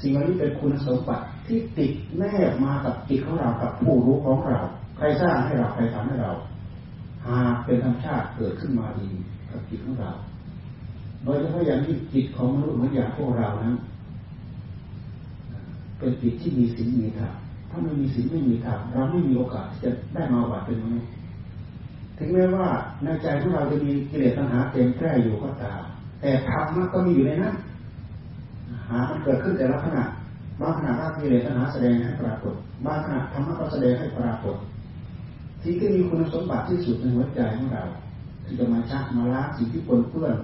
[0.00, 4.58] สิ่งเหล่านี้เป็นคุณสมบัติที่ติดแนบมากับจิตของเรากับผู้รู้ของเรา
[4.96, 6.32] ใครสร้างให้เราใครทำให้เรา
[7.26, 9.08] หากเป็นธรรมชาติเกิดขึ้นมาดี
[9.50, 10.10] กับจิตของเรา
[11.24, 13.74] โดยเฉพาะอย่างที่จิตของมนุษย์เหมือนอย่างพวกเรานั้น
[15.98, 17.34] เป็นจิตที่มีศีลมีธรรม
[17.74, 21.10] ถ้าไม่มีศีลไม่มีธรรมเราไม่มีโอกาสที่จะได้มาบัติเป็นมนุษย์
[22.18, 22.68] ถึงแม้ว่า
[23.04, 25.80] ในใจของเราจะมีกิเลสตัณหาเต็มแพร่อยู่ก็ตาม
[26.20, 27.54] แต่ธรรมก็มีอยู่ในนั้น
[28.88, 30.04] หามันเกิดขึ้นแต่ละขณะ
[30.60, 34.56] บางขณะก็กิเลสตัณหาแสดงให้ปรากฏบางขณะธรรมะก็แสดงให้ปรากฏ
[35.62, 37.84] สิ่งที่มีคุณสมบัติที่สุดในหัวใจของเรา
[38.44, 40.36] ที่จะมาชักมาล้างสิ่งที่ปนเปื้อน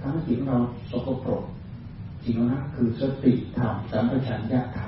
[0.00, 0.58] ทำให้จิตของเรา
[0.90, 1.42] สกปรก
[2.24, 4.86] สิ่งนั้นคือสติธรรมสัมปชัญญะธรร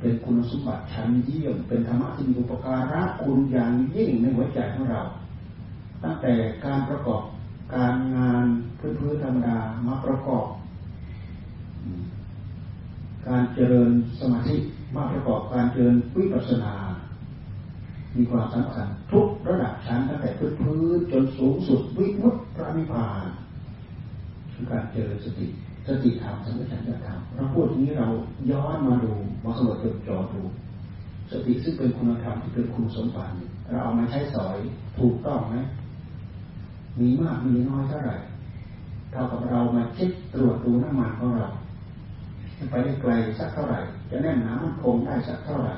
[0.00, 5.02] เป็นคุณสมบัติชั้นเยี่ยม เป็นธรรมะที่มีอุปการะคุณอย่างยิ่งในหัวใจของเรา
[6.02, 6.32] ตั้งแต่
[6.64, 7.22] การประกอบ
[7.74, 8.44] การงาน
[8.78, 10.46] พื้นๆธรรมดามาประกอบ
[13.28, 14.56] การเจริญสมาธิ
[14.96, 16.74] มาประกอบการเจริญวิปัสสนา
[18.16, 23.26] มีความสำคัญทุกระดับชั้นตั้งแต่พื้นพื้นจนสูงสุดวิมุตติพระนิพพาน
[24.52, 25.46] คือการเจริญสติ
[25.86, 28.08] สติธรรมสัมปชัญญะธรรมเราพูดอย่างนี้เรา
[28.50, 29.12] ย้อนมาดู
[29.44, 30.42] มาสำรวจจดจ่อดู
[31.30, 33.32] สติซึ่งเป็นคุณธรรมที่เป็นคุณสมบัติ
[33.68, 34.56] เราเอามาใช้สอย
[34.98, 35.56] ถูกต้องไหม
[37.00, 38.16] มีมากมีน้อยเท่าไหร่
[39.12, 41.48] เท่ากับเรามาเช็คตรวจดูน้ำมันของเรา
[42.70, 45.74] ไปได้ไกลสักเท่าไหร่ จะแน่นหนามันคงได้สักเท่าไหร่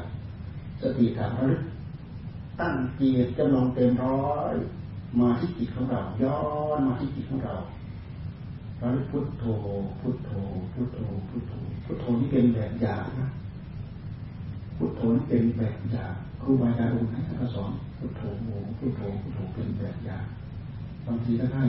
[0.81, 1.63] สติธรรมระลึก
[2.61, 4.55] ตั้งเกียรติจำลองเต็มร้อย
[5.21, 6.39] มาที่จิตของเรา ย้อ
[6.77, 7.55] นมาที่จิตของเรา
[8.81, 9.45] เราพุทโธ
[10.01, 10.31] พุทโธ
[10.73, 11.53] พุทโธ พุทโธ
[11.85, 13.29] พุทโธนี่เป็นแบบอย่างนะ
[14.77, 18.23] พุทโธนี่เป็นแบบอย่างครูบาอาจารย์ให้ท่านก็สอนพุทโธ
[18.79, 20.25] พุทโธ พุทโธเป็นแบบอย่าง
[21.07, 21.65] บางทีก็ให้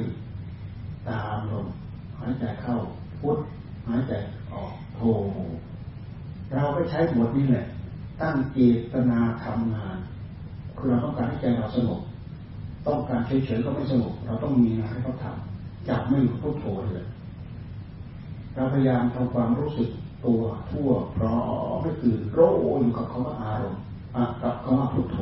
[1.08, 1.68] ตามลม
[2.20, 2.76] หายใจเข้า
[3.20, 3.40] พุท
[3.88, 4.14] หายใจ
[4.52, 5.02] ออกโธ
[6.56, 7.66] เราก็ใช้บทนี้แหละ
[8.22, 8.58] ตั้งเจ
[8.94, 9.98] ตนาทำงาน
[10.78, 12.02] คือเราต้องการให้ใจเราสงบ
[12.88, 15.49] ต้องการเฉยๆก็ไม่สงบเราต้องมีงานให้เขาทำ
[15.90, 17.08] จับไม่อยู่พุทโธเลย
[18.54, 19.90] เราพยายามทำความรู้สึก
[20.26, 21.36] ตัวทั่วพร้อ
[21.74, 22.40] มไม่ตื่นโร
[22.82, 23.84] อยู่กับคำว่าอารมณ์
[24.42, 25.20] กับคำว่าพุทโธ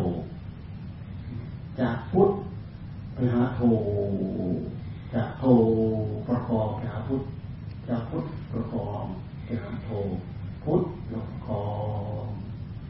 [1.80, 2.30] จากพุท
[3.14, 3.62] ไปหาโธ
[5.14, 5.44] จากโธ
[6.28, 7.22] ประกอบไปหาพุท
[7.90, 9.04] จากพุทประกอบ
[9.46, 9.90] ไปหาโธ
[10.64, 11.66] พุทประกอ
[12.26, 12.28] บ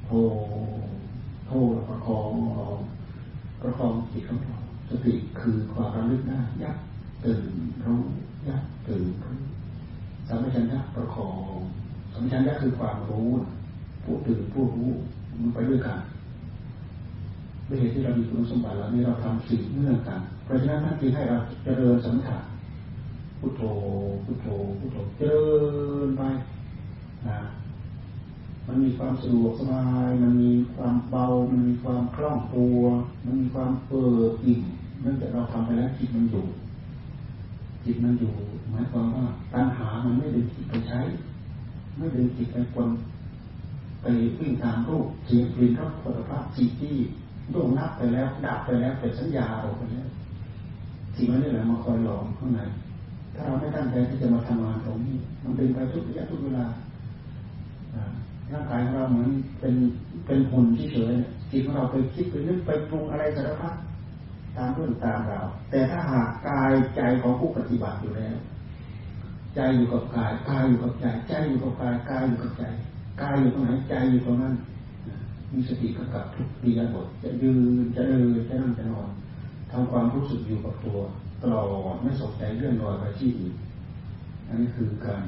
[0.05, 0.11] โธ
[1.47, 2.31] โทษประคอง
[3.61, 4.57] ประคองจิตของเรา
[4.89, 6.77] สติคือความระลึกได้ยัก
[7.23, 7.41] ตื่น
[7.86, 8.01] รู้
[8.47, 9.38] ยักตื่นรู้
[10.27, 11.60] สัมปชัญญะประคอง
[12.13, 13.30] สัมปชัญญะคือความรู้
[14.03, 14.89] ผู้ตื่นผู้รู้
[15.39, 15.99] มันไปด้วยกัน
[17.67, 22.41] ด้วยเหตุที่เรามีคุณสมบัติเหล่านี้เราทำสิ่งเนื่องกัน เพราะฉะนั้นท่านจึงให้เราเจริญสัมผัส
[23.39, 23.62] พุทโธ
[24.25, 24.47] พุทโธ
[24.80, 25.45] พุทโธเจริ
[26.08, 26.23] ญไป
[27.27, 27.39] นะ
[28.67, 32.80] มันมีความสะดวกสบาย มันมีความเบา มันมีความคล่องตัว
[33.25, 34.62] มันมีความเปิดอิ่ม
[35.01, 36.45] เนื่องจากเราทำไปแล้วจิตมันอยู่
[37.88, 38.34] จิตมันอยู่
[38.71, 41.00] หมายความว่าปัญหามันไม่ดึงจิตไปใช้
[41.97, 42.89] ไม่ดึงจิตไปคน
[44.02, 44.06] ไป
[44.39, 46.95] วิ่งตามรูปเสียงกลิ่นรสผลิภัณฑ์จิตที่
[47.54, 50.08] ล่วงนับไปแล้วดับไปแล้วเป็นสัญญาออกไปแล้ว
[51.15, 52.62] สิ่งนี้แหละมาคอยหลอมข้างใน
[53.36, 56.65] ถ้าเราไม่ตั้งใจที่จะมาทำงานตรงนี้ มันดึงไปทุกระยะทุกเวลา
[58.52, 59.76] ร่างกายของเราเหมือนเป็น
[60.26, 61.13] เป็นหุ่นที่เฉย
[61.52, 63.73] จิตของเราไปคิดไปนึกไปปรุงอะไรสารพัด
[64.58, 68.36] ตามเรื่องตามราวแต่ถ้าหากกายใจของผู้ปฏิบัติอยู่แล้ว
[69.56, 72.63] ใจอยู่กับกายกายอยู่กับใจใจอยู่กับกายกายอยู่กับใจ
[73.22, 74.54] กายอยู่ตรงไหนใจอยู่ตรงนั้น
[75.54, 79.10] มีสติกำกับทุกปียบทจะยืนจะเดินจะนั่งจะนอน
[79.72, 80.98] ทำความรู้สึกอยู่กับตัว
[81.41, 81.62] ตลอ
[81.93, 83.56] ดไม่สนใจเรื่องลอยไปที่อื่น
[84.48, 85.22] อันนี้คือการ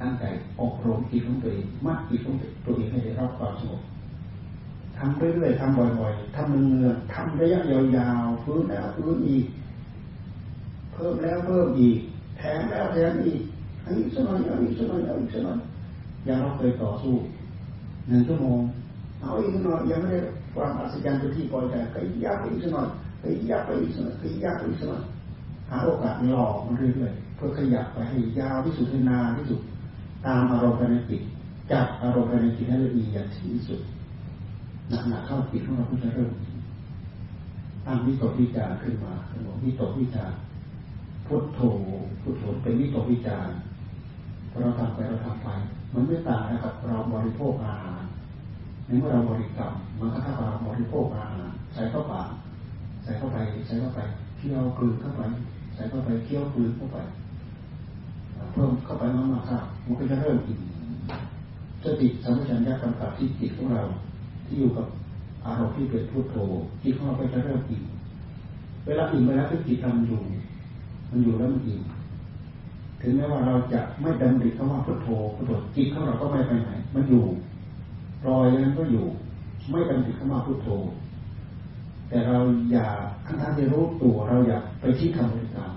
[0.00, 0.24] ตั้งใจ
[0.60, 3.82] อบรมจิตของตัวเองมัดจิตของตัวเองให้ได้รับความสงบ
[4.98, 7.60] ทำเรื่อยๆทำบ่อยๆทำเนืองๆทำระยะ
[7.96, 9.46] ยาวๆฟื้นแล้วฟื้นอีก
[10.92, 11.98] เพิ่มแล้วเพิ่มอีก
[12.38, 13.40] แถมแล้วแถมอีก
[13.84, 15.58] อันนี้สักหน่อยอันนี้สักหน่อยอันนี้สักหน่อย
[16.24, 17.14] อย่างเราเคยต่อสู้
[18.08, 18.60] หนึ่งชั่วโมง
[19.20, 20.20] เอาอีกสักหน่อยยังไม่ได้
[20.54, 22.88] ความอัศจรรย์ที่พอใจก็ยักไปอีกสักหน่อย
[23.20, 25.02] ไปยักไปอีกสักหน่อยไปยักไปอีกสักหน่อย
[25.70, 29.60] หาโอกาสหลอกมันเรื่อยๆเพื่อขยับไปให้ยาวที่สุดให้นานที่สุด
[30.26, 31.22] ตามอารมณ์ภายในจิต
[31.70, 33.80] จับอารมณ์ภายในจิตให้ละเอียดที่สุด
[34.90, 36.32] หนักๆเข้าจิตของเราก็จะเริ่ม
[37.86, 40.32] ตั้งวิตกวิจารขึ้นมาสมองวิตกวิจาร
[41.26, 41.60] พุทโธ
[42.22, 43.48] พุทโธเป็นวิตกวิจาร
[44.60, 45.48] เราทำไปเราทำไป
[45.94, 48.02] มันไม่ต่างนะครับเราบริโภคอาหาร
[48.86, 52.28] ในเมื่อเราบริกรรมมันก็ถ้าเราบริโภคอาหารใส่เข้าปาก
[53.02, 54.00] ใส่เข้าไปใส่เข้าไป
[54.36, 55.22] เคี่ยวกลืนเข้าไป
[55.74, 56.98] ใส่เข้าไปเคี่ยวกลืนเข้าไป
[58.52, 60.60] เพิ่มเข้าไปมากๆครับมันก็จะเริ่มอิ่ม
[61.84, 63.82] สติสัมปชัญญะกำกับที่จิตของเรา
[64.58, 64.86] อยู่กับ
[65.44, 66.36] อารมณ์ที่เป็นพุทโธ
[66.82, 67.84] จิตของเราก็จะเริ่มอิ่ม
[68.86, 70.20] เวลาอิ่มไปแล้วที่จิตทำอยู่
[71.10, 71.80] มันอยู่แล้วมันอิ่ม
[73.00, 77.24] ถึงแม้ว่าเราจะไม่ดำริคำว่าพุทโธพุทโธจิตของเราก็ไม่ไปไหน มันอยู่
[78.26, 79.06] รอยนั้นก็อยู่
[79.70, 80.68] ไม่ดำริคำว่าพุทโธ
[82.08, 82.38] แต่เรา
[82.72, 85.72] อยากทั้งท่านที่รู้ตัวเราอยากไปที่คำบริกรรม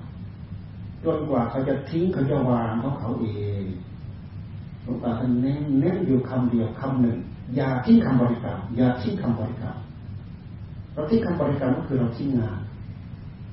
[1.04, 3.28] จนกว่าเขาจะทิ้งเขาจะวางของเขาเอ
[3.62, 3.64] ง
[4.84, 7.18] หลวงตาท่านเน้นเน้นอยู่คำเดียวคำหนึ่ง
[7.56, 9.76] อย่าทิ้งคำบริกรรมอย่าทิ้งคำบริกรรม
[10.94, 12.58] เราทิ้งคำบริกรรมก็คือเราทิ้งงาน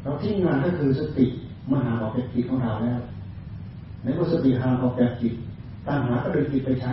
[0.02, 1.26] เราทิ้งงานก็คือสติ
[1.72, 3.00] มหาออกจากจิตของเราแล้ว
[4.02, 5.34] ในเมื่อสติหาออกจากจิต
[5.86, 6.92] ตัณหาก็ดึงจิตไปใช้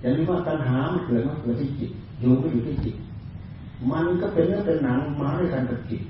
[0.00, 2.96] อย่างนี้ว่าตัณหามันเกิดมันเกิดที่จิตอยู่ก็อยู่ที่จิต
[3.90, 6.02] มันก็เป็นเนื้อเป็นหนังมาด้วยกันกับจิต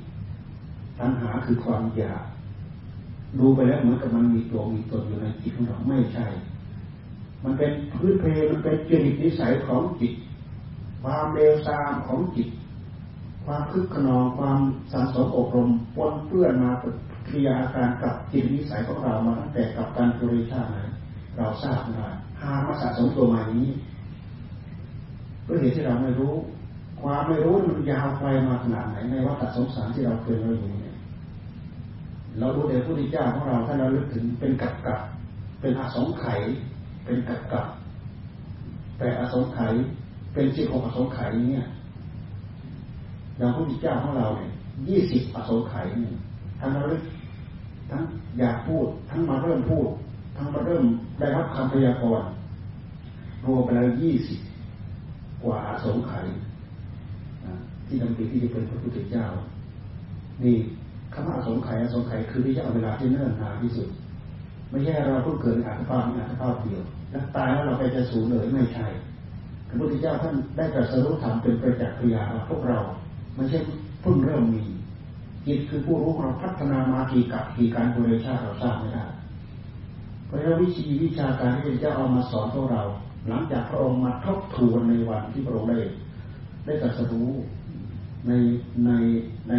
[0.98, 2.22] ตัณหาคือความอยาก
[3.38, 6.26] ดูไปแล้วเหมือนกับมันมีตัวมีตนอยู่ในจิตของเราไม่ใช่
[7.44, 10.14] มันเป็นพื้นเพมันเป็นจริตนิสัยของจิต
[11.02, 12.48] ความเร็วซามของจิต
[13.44, 14.58] ความคึกขนองความ
[14.92, 16.70] สังสมอบรมปนเปื้อนมา
[17.26, 20.68] เคลียอาการกับจิตนิสัยของเรามาตั้งแต่กับการบริชาติ
[21.36, 23.68] เราทราบว่าหามาสะสมตัวใหม่นี้
[25.42, 26.32] เพื่อเหตุที่เราไม่รู้
[27.00, 30.96] ความไม่รู้มันยาวไกลมาขนาดไหนในวัฏสงสารที่เราเคยเราอยู่เนี่ย
[32.38, 35.00] เรารู้แต่พระพุทธเจ้าของเราถ้าเราลึกถึงเป็นกับกับ
[35.60, 36.40] เป็นอสงไขย
[37.10, 37.66] เป็นกับกับ
[38.98, 39.72] แต่อสงไขย
[40.32, 41.66] เป็นสิบหกอสงไขยเนี่ย
[43.38, 44.50] อย่างพระพุทธเจ้าของเราเนี่ย
[44.88, 46.14] ยี่สิบอสงไขยเนี่ย
[46.60, 47.02] ทั้งรึก
[47.90, 48.02] ทั้ง
[48.38, 49.88] อยากพูด ทั้งมาเริ่มพูด
[50.36, 50.84] ทั้งมาเริ่ม
[51.18, 52.28] ได้รับคำพยากรณ์
[53.46, 54.38] รวมไปแล้วยี่สิบ
[55.42, 56.26] กว่าอสงไขย
[57.86, 59.26] ที่ดำริที่จะเป็นพระพุทธเจ้า
[60.42, 60.56] นี่
[61.14, 63.88] คำว่าสงไข่สงไข่คือที่จะเอาเวลาที่เนิ่นนานที่สุด
[64.70, 68.86] ไม่ใช่เราเพิ่งเกิดอัตภาพอัตภาพเดียว แล้วตายแล้วเราไปจะสูญเลยไม่ใช่
[69.68, 72.78] พระพุทธเจ้าท่านได้ตรัสรู้ธรรมเป็นประจักษ์พยาพวกเรา
[73.34, 73.58] ไม่ใช่
[74.00, 74.64] เพิ่งเริ่มมี
[75.46, 79.04] จิตคือผู้รู้เราพัฒนามากี่กับกี่การบริชาเราทราบไม่ได้
[80.26, 82.82] เพราะฉะนั้นวิชีวิชาการที่พระเจ้าเอามาสอนพวกเรา
[83.28, 85.78] หลังจากพระองค์มาทบทวนในวันที่พระองค์ได้
[86.64, 87.30] ได้ตรัสรู้
[88.26, 88.32] ใน
[88.84, 88.90] ใน
[89.48, 89.54] ใน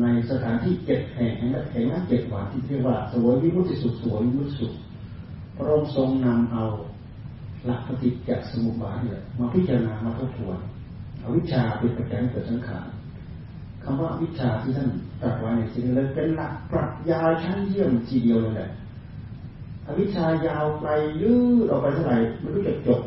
[0.00, 4.72] ในสถานที่เจ็ดแห่งและแห่งละเจ็ดวันที่เรียกว่าสวยวิมุติสุขสวยวิมุติสุข
[5.56, 6.64] พระองค์ทรงนำเอา
[7.64, 10.58] หลักปฏิจจสมุปบาทเนี่ยมาพิจารณามาทบทวน
[11.22, 12.86] อวิชชาเป็นปัจจัยเกิดสังขาร
[13.82, 14.88] คำว่าวิชาที่ท่าน
[15.22, 18.70] ตรัสไว้ในสิ่งนี้เป็นหลักปรัชญาชั้นเยี่ยมทีเดียวเลยแหละ
[19.86, 20.86] อวิชายาวไป
[21.22, 23.00] ยืดออกไปเท่าไหร่ไม่รู้จะจบ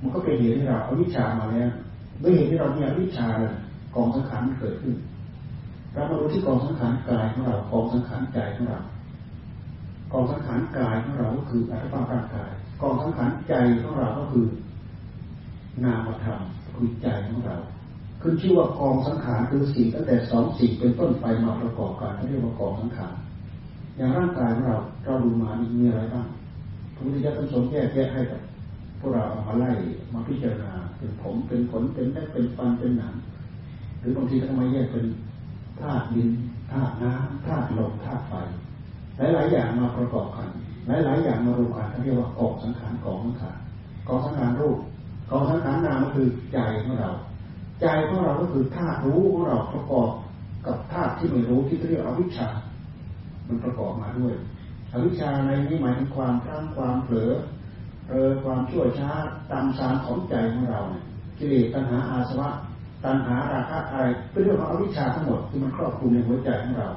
[0.00, 1.70] มันก็เป็นเหตุที่เราเอาวิชามาแล้ว
[2.22, 3.26] ด้วยเหตุที่เรามีอวิชา
[3.94, 4.94] กองสังขารเกิดขึ้น
[5.92, 8.80] เรามาดูที่กองสังขารกายของเรากองสังขารใจของเรา
[10.14, 12.50] กองสังขารกายของเราก็คืออัตภาพร่างกาย
[12.82, 14.46] กองสังขารใจของเราก็คือ
[15.84, 16.40] นามธรรม
[16.76, 17.56] คือใจของเรา
[18.22, 23.14] ขึ้นชื่อว่ากองสังขารคือสิ่งตั้งแต่สองสิ่งเป็นต้นไปมาประกอบกันเรียกว่ากองสังขาร
[23.96, 26.26] อย่างร่างกายของเราเราดูมามีอะไรบ้าง
[26.94, 28.40] พระพุทธเจ้าท่านทรงแยกแยะให้กับ
[29.00, 29.70] พวกเราเอามาไล่
[30.12, 33.14] มาพิจารณาเป็นผมเป็นขนเป็นแม่เป็นฟันเป็นหนัง
[34.00, 35.06] หรือบางทีก็มาแยกเป็น
[35.80, 36.30] ธาตุดิน
[36.72, 38.32] ธาตุน้ำธาตุลมธาตุไฟ
[39.18, 40.48] หลายๆอย่างมาประกอบกัน
[40.86, 43.56] หลายๆอย่างมารวมกันเรียกว่ากองสังขารกองสังขาร
[44.08, 44.78] กองสังขารรูป
[45.30, 47.10] กองสังขารนามก็คือใจของเรา
[47.80, 50.10] ใจของเราก็คือธาตุรู้ของเราประกอบ
[50.66, 52.48] กับธาตุที่ไม่รู้ที่เรียกอวิชชา
[53.46, 54.34] มันประกอบมาด้วย
[54.92, 57.32] อวิชชาในนี้หมายถึงความพลั้งความเผลอ
[58.08, 59.10] เออความชั่วช้า
[59.50, 61.02] ตามสารของใจของเราเนี่ย
[61.38, 62.48] กิเลสตัณหาอาสวะ
[63.04, 66.88] ตัณหาราคะอะไรเป็นเรื่องของอวิชชาทั้งหมดที่มันครอบคลุมในหัวใจของเรา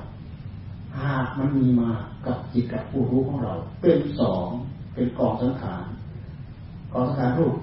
[1.03, 1.91] หากมันมีมา
[2.25, 4.47] กับจิตกับผู้รู้ของเรา เป็นสอง
[4.93, 5.83] เป็นกองสังขาร
[6.93, 7.55] กองสังขารรูป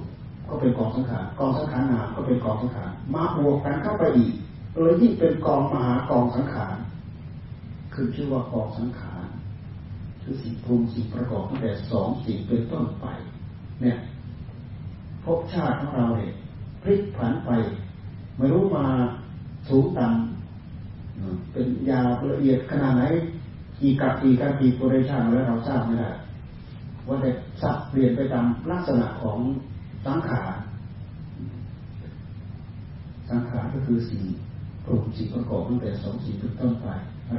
[0.49, 4.33] ก็เป็นกองสังขารกองสังขารนามก็เป็นกองสังขารมาบวกกันเข้าไปอีก
[4.73, 6.77] เลยยิ่งเป็นกองมหากองสังขาร
[7.95, 9.25] คือชื่อว่ากองสังขาร
[10.23, 13.07] คือสิ่งปรุงสิ่งประกอบตั้งแต่สองสิ่งเป็นต้นไป
[13.81, 13.99] เนี่ย
[15.25, 16.33] ภพชาติของเราเนี่ย
[16.83, 17.51] พลิกผันไป
[18.37, 18.87] ไม่รู้มา
[19.69, 20.34] สูงต่ำ
[21.53, 22.01] เป็นยา
[22.33, 23.05] ละเอียดขนาดไหน
[23.81, 26.11] กี่กับกี่กับกี่โปรเรชันแล้วเราทราบไม่ได้
[27.09, 27.31] ว่าแต่
[27.63, 29.39] สับเปลี่ยนไปตามลักษณะของ
[30.07, 30.53] สังขาร
[33.31, 34.23] สังขารก็คือสิ่ง
[34.85, 36.87] ปรุงสิ่งประกอบตั้งแต่สองสิ่งเป็นต้นไป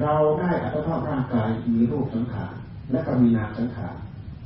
[0.02, 2.54] เราได้อัตภาพร่างกายมีรูปสังขาร
[2.92, 3.96] และก็มีนามสังขาร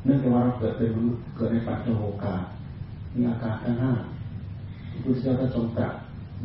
[0.06, 2.36] เนื่องจากว่าเราเกิดเป็นมนุษย์เกิดในปัจจุบันกา
[3.16, 3.92] มีอาการทั้งห้า
[4.90, 5.94] ที่พุทธเจ้าทรงตรัส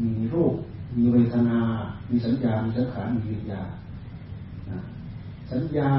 [0.03, 0.55] มีรูป
[0.97, 1.59] มีเวทนา
[2.11, 3.69] มีสัญญา มีสังขาร มีวิญญาณ
[5.53, 5.91] สัญญา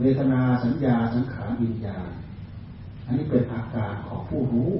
[0.00, 2.08] เวทนา สัญญา สังขารวิญญาณ
[3.06, 4.72] อันนี้เป็นอาการของผู้รู้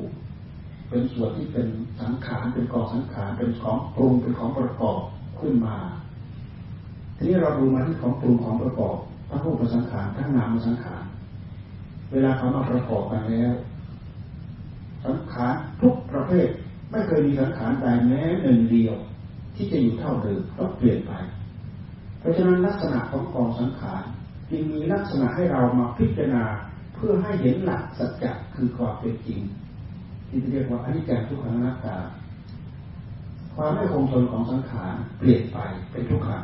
[0.88, 1.66] เป็นส่วนที่เป็น
[2.00, 5.00] สังขาร เป็นกองสังขาร เป็นของปรุง เป็นของประกอบ
[5.40, 5.76] ขึ้นมา
[7.16, 8.96] ทีนี้เราดูมาที่ของปรุงของประกอบ
[9.28, 11.02] ทั้งรูปสังขาร ทั้งนามสังขาร
[12.12, 13.52] เวลาเขามาประกอบกันแล้ว
[15.04, 16.48] สังขารทุกประเภท
[16.90, 18.94] ไม่เคยมีสังขารใดแม้หนึ่งเดียว
[19.54, 21.12] ที่จะอยู่เท่าเดิมต้องเปลี่ยนไป
[22.18, 24.02] เพราะฉะนั้นลักษณะของกองสังขาร
[24.50, 26.44] จึงมีลักษณะให้เรามาพิจารณา
[26.94, 29.40] เพื่อให้เห็นหลักสัจจะคือความเป็นจริง
[30.28, 31.96] ที่เรียกว่าอนิจจังทุกขังนัตตา
[33.54, 35.58] ความไม่คงทนของสังขารเปลี่ยนไป
[35.90, 36.42] เป็นทุกขัง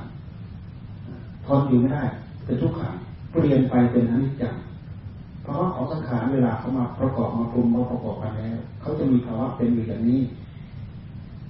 [1.47, 2.05] ทนอยู่ไม่ได้
[2.45, 2.95] เป็นทุกขัง
[3.33, 4.55] เปลี่ยนไปเป็นอนิจจัง
[5.47, 10.21] เพราะของสังขารเวลาเขามาประกอบมาปรุงมาประกอบกันแล้วเขาจะมีภาวะเป็นอยู่อย่างนี้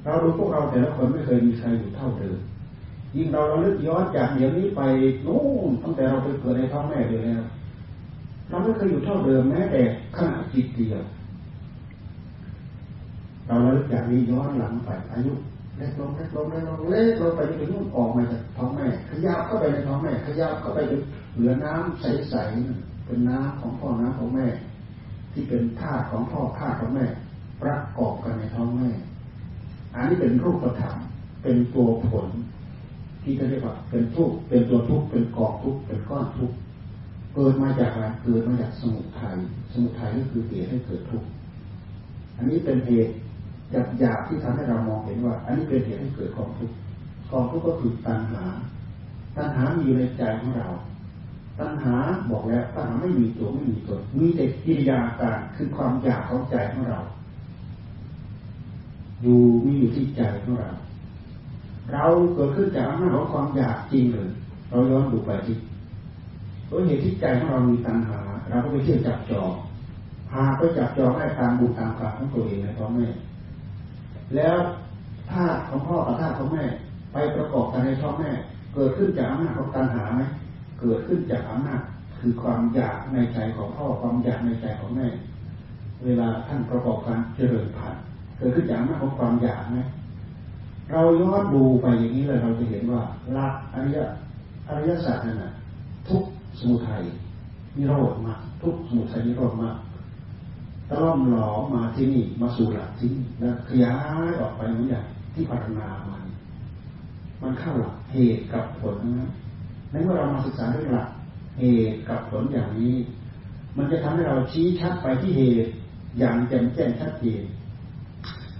[0.04, 2.38] เราดูพวกเราแต่ละคนไม่เคยมีใครอยู่เท่าเดิม
[3.16, 4.80] ยิ่งเราเราลึกย้อนจากเดี๋ยวนี้ไป
[5.26, 7.42] นู่นตั้งแต่เราไปเกิดในท้องแม่เลยแล้ว
[8.48, 9.82] เราไม่เคยอยู่เท่าเดิมแม้แต่
[10.16, 11.02] ขณะจิตเดียว
[13.46, 15.32] เราเลิกจากนี้ย้อนหลังไปอายุ
[15.78, 21.00] เล็กลงเล็กลงเล็กลงเล็กลงไปจนถึงออกมาจากท้องแม่ขยับเข้าไปในท้องแม่ขยับเข้าไปจน
[21.35, 24.47] เหลือน้ำใสๆ เป็นน้ำของพ่อน้ำของแม่
[25.33, 27.07] ที่เป็นธาตุของพ่อธาตุของแม่
[27.62, 28.90] ประกอบกันในท้องแม่
[29.95, 30.97] อันนี้เป็นรูปธรรม
[31.42, 32.29] เป็นตัวผล
[33.23, 36.53] ที่จะเรียกว่าเป็นทุกเป็นตัวทุกเป็นกองทุกเป็นก้อนทุก
[37.35, 39.37] เกิดมาจากอะไรเกิดมาจากสมุทัย
[39.73, 41.23] สมุทัยก็คือเหตุให้เกิดทุก
[42.37, 43.12] อันนี้เป็นเหตุ
[43.71, 46.71] หยาบหยาบที่ทำให้เรามองเห็นว่า อันนี้เป็นเหตุให้เกิดกองทุก
[47.31, 48.45] กองทุกก็คือตัณหา
[49.37, 50.69] ตัณหามีอยู่ในใจของเรา
[51.59, 51.97] ตัณหา
[52.31, 57.01] บอกแล้วตัณหาไม่มีตัวไม่มีตนมีแต่กิริยาการคือความอยากของใจของเรา
[59.23, 60.71] อยู่มีอยู่ที่ใจของเรา
[61.92, 64.29] เราเกิดขึ้นจากอำนาจของความอยากจริงเลย
[64.71, 65.57] เราย้อนดูไปที่
[66.69, 69.53] ตัวเหตุที่ใจของเรามีตัณหา เราก็ไปเที่ยวจับจอง
[70.31, 73.09] พาไปจับจองได้ตามบุญตามกรรมของตัวเองในท้องแม่
[74.37, 74.57] แล้ว
[75.31, 76.64] ธาตุของพ่อกับธาตุของแม่
[77.12, 78.31] ไปประกอบกันในท้องแม่
[78.75, 80.23] เกิดขึ้นจากอำนาจของตัณหาไหม
[80.81, 81.83] เกิดขึ้นจากอำนาจ
[82.19, 85.09] คือความอยากในใจของพ่อความอยากในใจของแม่
[86.05, 88.03] เวลาท่านประกอบการเจริญพันธุ์
[88.37, 89.81] เกิดขึ้นจากอำนาจของความอยากไหม
[90.93, 93.03] เราย้อนดูไปอย่างนี้เลยเราจะเห็นว่า
[93.37, 93.99] ลักอริย
[94.69, 95.53] อริยศาสตร์นั่นแหะ
[96.09, 96.23] ทุก
[96.59, 97.03] สมุทัย
[97.77, 99.71] นิโรธมาทุกสมุทัยนิโรธมา
[100.91, 103.95] ตล่อมหลอมมาที่นี่มาสู่หลักที่นี่แล้วขยา
[104.29, 106.23] ยออกไปเหมือนอย่างที่พัฒนามัน
[107.43, 109.31] มันเข้าหลักเหตุกับผลนะ
[109.90, 111.09] ในเมื่อเรามาศึกษาเรื่องหลัก
[111.59, 112.94] เหตุกับผลอย่างนี้
[113.77, 115.70] มันจะทำให้เราชี้ชัดไปที่เหตุ
[116.18, 117.42] อย่างแจ่มแจ้งชัดเจน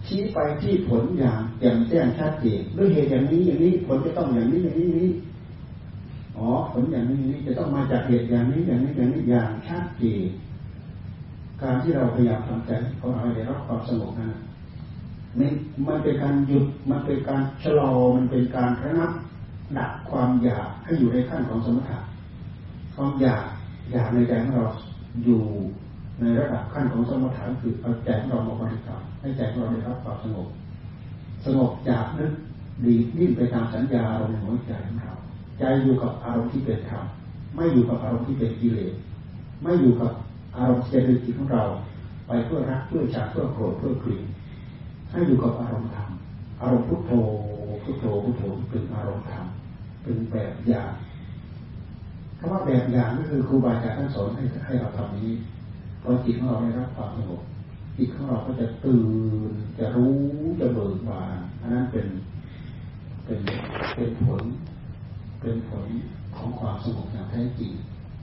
[0.07, 5.11] ชี้ไปที่ผลอย่างแจ่มแจ้งชัดเจนด้วยเหตุอย่างนี้อย่างนี้ผลจะต้องอย่างนี้อย่างนี้นี้
[6.37, 10.27] อ๋อผลอย่างนี้นี้จะต้องมาจากเหตุอย่างนี้อย่างนี้อย่างนี้อย่างชัดเจน
[11.63, 12.71] การที่เราพยายามทำใจ
[13.01, 14.33] ของเราได้รับความสงบนั้น
[15.39, 15.53] มัน
[15.87, 19.13] มันเป็นการหยุดมันเป็นการชะลอมันเป็นการระงับ
[19.79, 21.99] ดับความอยากให้อยู่ในขั้นของสมถะ
[22.95, 23.45] ความอยาก
[23.91, 24.67] อยากในใจของเรา
[25.25, 25.43] อยู่
[26.21, 30.49] ในระดับขั้นของสมถะคือเอาใจของเรามาบริกรรมให้ใจของเราได้รับความสงบ
[31.45, 32.33] สงบจากนึก
[32.85, 35.15] ดีนิ่งไปตามสัญญาอารมณ์ในหัวใจของเรา
[35.59, 37.05] ใจอยู่กับอารมณ์ที่เป็นธรรม
[37.55, 38.93] ไม่อยู่กับอารมณ์ที่เป็นกิเลส
[39.63, 40.13] ไม่อยู่กับ
[40.57, 41.65] อารมณ์เจริญจิตของเรา
[42.27, 44.25] ไปเพื่อรักเพื่อชักเพื่อโกรธเพื่อเกลียด
[45.11, 46.11] ให้อยู่กับอารมณ์ธรรม
[46.61, 47.13] อารมณ์พุทโธ
[47.83, 49.46] พุทโธพุทโธเป็นอารมณ์ธรรม
[50.07, 50.93] เป็นแบบอย่าง
[52.39, 55.33] คำว่าแบบอย่างก็คือครูบาอาจารย์ท่านสอนให้ให้เราทำนี้
[56.03, 57.43] พอจิตของเราได้รับความสงบ
[57.97, 59.05] จิตของเราก็จะตื่
[59.51, 60.17] นจะรู้
[60.61, 62.07] จะเบิกบานอันนั้นเป็น
[63.25, 63.41] เป็น
[63.97, 64.43] เป็นผล
[65.41, 65.87] เป็นผล
[66.37, 67.73] ของความสงบอย่างแท้จริง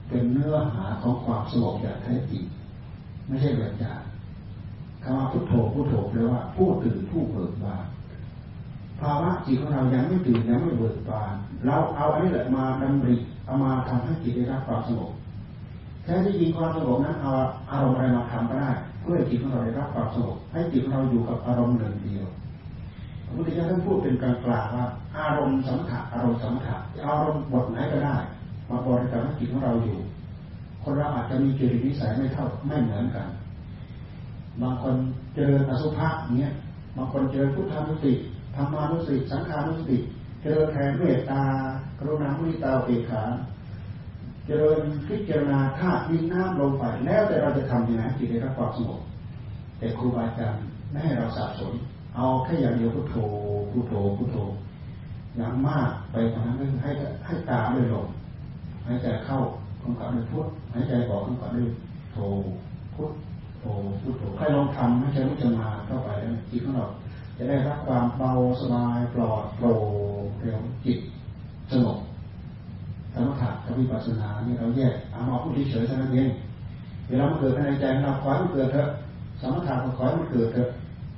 [0.08, 2.44] เป็นเนื้อหาของความสงบอย่างแท้จริง
[3.26, 4.02] ไม่ใช่แบบอย่าง
[5.02, 7.84] คำว่าพุทโธพุทโธแปลว่าผู้ตื่นผู้เบิกบาน
[9.04, 11.32] ภาวะจิตของเรายังไม่ตื่นยังไม่เบิกบาน
[11.66, 15.12] เราเอาอันนี้แหละมาดำริเอามาทำให้จิตได้รับความสงบ
[16.02, 17.32] แท้ที่จริงความสงบนั้นเอา
[17.70, 22.26] อารมณ์อะไรมาทำก็ได้เพื่อจิตของเราได้รับความสงบให้จิตของเราอยู่กับอารมณ์หนึ่งเดียว
[23.24, 24.86] พระพุทธเจ้าท่านพูดเป็นกลางกลางว่า
[25.18, 28.16] อารมณ์สัมผัสอารมณ์สัมผัสอารมณ์บทไหนก็ได้
[28.70, 29.98] มาบริกรรมให้จิตของเราอยู่
[30.82, 33.28] คนเราอาจจะมีจริตนิสัยไม่เท่าไม่เหมือนกัน
[34.62, 34.94] บางคน
[35.34, 36.52] เจริญอสุภะเนี้ย
[36.96, 38.12] บางคนเจริญพุทธานุสติ
[38.54, 39.98] ธรรมานุสติสังขานุสติ
[40.40, 41.42] เจริญแผ่เมตตา
[41.98, 43.22] กรุณามุทิตาเอกขา
[44.46, 49.00] เจริญพิจารณาธาตุดินน้ำลมไฟแล้วแต่เราจะทำยังไงจิตได้รับความสงบ
[49.78, 51.74] แต่ครูบาอาจารย์ไม่ให้เราสับสน
[52.16, 53.16] เอาแค่อย่างเดียวพุทโธ
[53.72, 54.36] พุทโธพุทโธ
[55.36, 56.90] อย่างมากไปกว่านั้นให้
[57.26, 58.08] ให้ตามด้วยลม
[58.86, 59.38] หายใจเข้า
[59.82, 61.68] กำกับด้วยพุทหายใจออกกำกับด้วย
[62.12, 62.16] โธ
[62.94, 63.10] พุท
[63.60, 63.64] โธ
[64.02, 66.86] พุทโธใครลองทำให้ใจมันจะมาเข้าไปแล้วจิตของเรา
[67.36, 69.70] จะได้รับความเบาสบายปลอดโปร่
[70.22, 70.98] งเร็วจิต
[71.70, 71.98] สงบ
[73.14, 76.30] สมถะกับวิปัสสนาเนี่ยเราแยกเอามาพูดเฉยๆเท่านั้นเอง
[77.08, 78.88] เวลามันเกิดภายในใจเราขอให้มันเกิดเถอะ
[79.40, 80.68] สมถะก็ขอให้มันเกิดเถอะ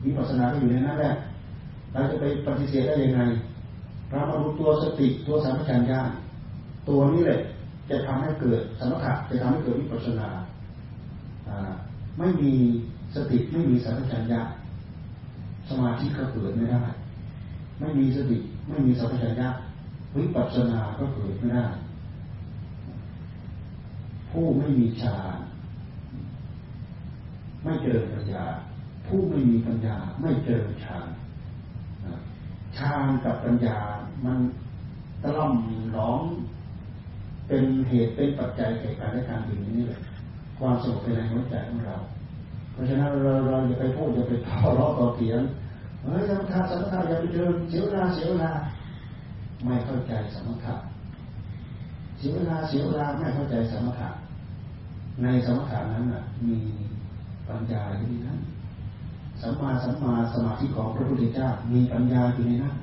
[0.05, 1.13] วิปัสสนาก็อยู่ในนั้นแหละ
[1.93, 3.21] เราจะไปปฏิเสธได้ยังไง
[4.11, 6.01] เรามาดูตัวสติตัวสัมปชัญญะ
[6.89, 7.39] ตัวนี้แหละ
[7.91, 10.29] จะทำให้เกิดสมถะจะทำให้เกิดวิปัสสนา
[12.19, 12.53] ไม่มี
[13.15, 14.41] สติไม่มีสัมปชัญญะ
[15.69, 16.83] สมาธิก็เกิดไม่ได้
[17.79, 18.39] ไม่มีสติ
[18.69, 19.49] ไม่มีสัมปชัญญะ
[20.17, 21.67] วิปัสสนาก็เกิดไม่ได้
[24.31, 25.39] ผู้ไม่มีฌาน
[27.63, 28.45] ไม่เจริญปัญญา
[29.07, 31.09] ผู้ไม่มีปัญญา ไม่เจริญฌาน
[32.77, 33.79] ฌานกับปัญญา
[34.25, 34.39] มัน
[35.23, 35.55] ตล่อม
[35.97, 36.23] ร้อง
[37.49, 39.99] เป็นเหตุเป็นปัจจัยแก่การได้การอยู่นี่แหละ
[40.59, 41.97] ความสงบในหัวใจของเรา
[42.77, 45.41] เพราะฉะนั้นเราเราอย่าไปพูดอย่าไปทะเลาะต่อเถียง
[46.03, 48.53] เฮ้ยสมถะสมถะอย่าไปเจริญเสียเวลาเสียเวลา
[49.65, 50.75] ไม่เข้าใจสมถะ
[52.19, 54.09] เสียเวลาเสียเวลาไม่เข้าใจสมถะ
[55.23, 56.59] ในสมถะนั้นน่ะ มี
[57.49, 58.39] ปัญญาอยู่ในนั้น
[59.41, 62.75] สัมมาสัมมาสมาธิของพระพุทธเจ้ามีปัญญาอยู่ในนั้น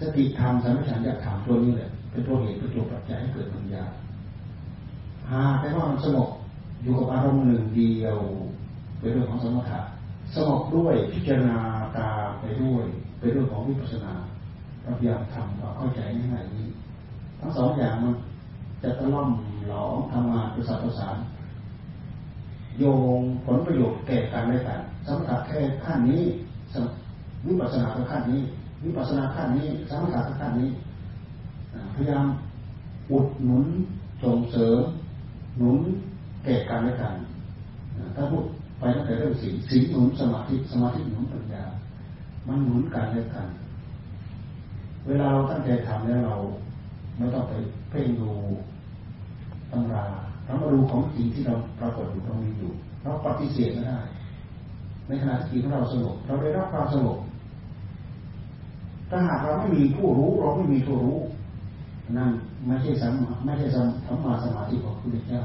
[0.00, 3.84] สติธรรมสัมปชัญญะธรรมตัวนี้แหละเป็นตัวเหตุเป็นตัวปัจจัยให้เกิดปัญญา
[5.30, 6.30] หาแปว่ามันสงบ
[6.86, 8.18] อยู่กับอารมณ์หนึ่งเดียว
[8.98, 9.80] เป็นเรื่องของสมถะ
[10.34, 11.58] สงบด้วยพิจารณา
[11.96, 12.08] ตา
[12.40, 12.84] ไปด้วย
[13.18, 14.12] เป็นเรื่องของวิปัสสนา
[14.82, 16.66] เราพยายามทำเราเข้าใจง่ายๆนี้
[17.40, 18.14] ทั้งสองอย่างมัน
[18.82, 19.30] จะตะล่อม
[19.68, 21.16] หลอมทำงานประสานประสาน
[22.78, 22.84] โย
[23.18, 26.22] งผลประโยชน์แก่กันได้กันสมถะแค่ขั้นนี้
[27.46, 28.40] วิปัสสนาขั้นนี้
[28.84, 30.70] วิปัสสนาขั้นนี้สมถะขั้นนี้
[31.94, 32.26] พยายาม
[33.10, 33.66] อุดหนุน
[34.22, 34.80] ส่งเสริม
[35.58, 35.78] หนุน
[36.46, 37.14] แก่กันได้กัน
[38.16, 38.44] ถ้าพูด
[38.78, 41.64] ไปตั้งแต่เรื่องสีสีหนุนสมาธิสมาธิหนุนปัญญา
[42.46, 43.48] มันหนุนกันได้กัน
[45.06, 46.36] เวลาเราตั้งใจทำแล้วเรา
[47.16, 47.54] ไม่ต้องไป
[47.90, 48.30] เพ่งดู
[49.70, 50.04] ตำรา
[50.44, 52.72] เรามาดูของจริงที่เราปรากฏอยู่ตรงนี้อยู่
[53.02, 53.98] เราปฏิเสธไม่ได้
[55.06, 57.18] ในขณะที่ของเราสงบเราได้รับความสงบ
[59.10, 61.18] ถ้าหากเราไม่มีผู้รู้เราไม่มีผู้รู้
[62.18, 62.30] นั่น
[62.66, 63.80] ไม่ใช่สัมมาไม่ใช่สั
[64.16, 65.42] มมาสมาธิของพระพุทธเจ้า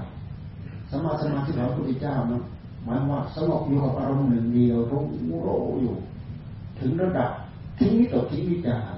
[0.92, 2.42] สมาสมาธิของพระพุทธเจ้ามัน
[2.86, 5.04] หมายว่าสงบอยู่กับอารมณ์หนึ่งเดียวรู้
[5.44, 5.50] โร
[5.82, 5.96] อยู่
[6.80, 7.32] ถึงระดับ
[7.80, 8.94] ทิ้งวิตกทิ้งวิจาร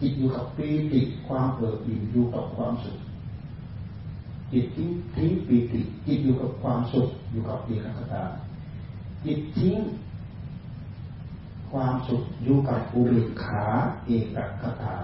[0.00, 2.98] จิตอยู่กับปีติความเกิดอิ่มอยู่กับความสุข
[4.52, 8.24] จิตทิ้งทิ้งปีติจิตอยู่กับความสุขอยู่กับเอกคตา
[9.24, 9.78] จิตทิ้ง
[11.70, 13.64] ความสุขอยู่กับอุเบกขา
[14.06, 14.96] เอกคตา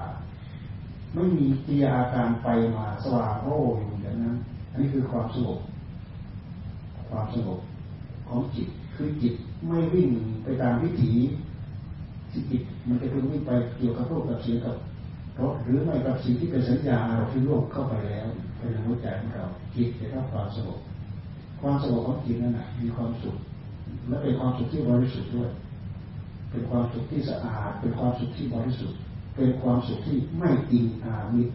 [1.14, 4.36] ไม่มีกิยาการไปมาสว่างโร่อยู่อย่างนั้น
[4.70, 5.58] อันนี้คือความสงบ
[7.14, 7.60] ความสงบ
[8.28, 9.34] ของจิตคือจิต
[9.68, 10.08] ไม่วิ่ง
[10.44, 11.12] ไปตามวิถี
[12.50, 14.76] จิตมันจะเป็นวิ่งไปเกี่ยวกับรูปกับเสียงกับ
[15.40, 19.44] รสหรือไม่กับสิ่งที่เป็นสัญญาเราที่โลกเข้าไปแล้วในหัวใจของเรา
[19.74, 20.80] จิตจะรับความสงบ
[21.60, 23.36] ความสงบของจิตนั้นมีความสุข
[24.08, 25.50] และเป็นความสุขที่บริสุทธิ์ด้วย
[26.50, 28.98] เป็นความสุขที่สะอาด เป็นความสุขที่บริสุทธิ์
[29.36, 31.52] เป็นความสุขที่ไม่อิงอามิตร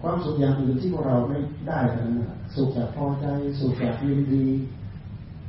[0.00, 1.38] ความสุขอย่างอื่นที่พวกเราไม่
[1.68, 3.26] ได้ทั้งนั้นสุขจากพอใจ
[3.58, 4.46] สุขจากยินดี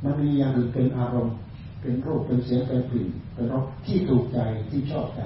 [0.04, 1.36] มันมีอย่างอื่นเป็นอารมณ์
[1.80, 4.38] เป็นรูปเป็นเสียงเป็นกลิ่นเป็นรสที่ถูกใจ
[4.70, 5.20] ที่ชอบใจ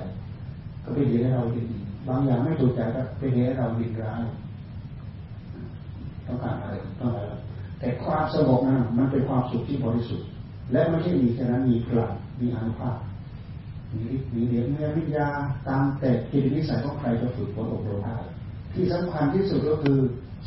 [0.85, 1.65] ก็เป็นเหตุให้เราดี
[2.09, 4.23] บางอย่างไม่ถูกใจก็เป็นเหตุให้เราดินร้าย
[6.27, 7.33] ต้องการอะไรต้องอะไร
[7.79, 10.29] แต่ความสงบนั้นมันเป็นความสุขที่บริสุทธิ์
[10.73, 12.99] และไม่ใช่มีแค่นั้นมีพลังมีอนุภาพ
[13.93, 15.29] มีฤทธิ์มีเดียญมีวิญญา
[15.69, 18.17] ตามแต่กิจนิสัยของใครจะฝึกฝนอบรมได้
[18.75, 19.99] ที่สำคัญที่สุดก็คือ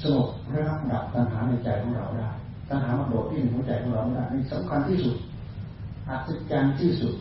[0.01, 2.30] สงบระงับดับตัณหาในใจของเราได้
[2.69, 5.15] ตัณหามันโดดที่ในหัวใจของเราได้นี่สำคัญที่สุด
[6.09, 7.13] อัศจรรย์ที่สุด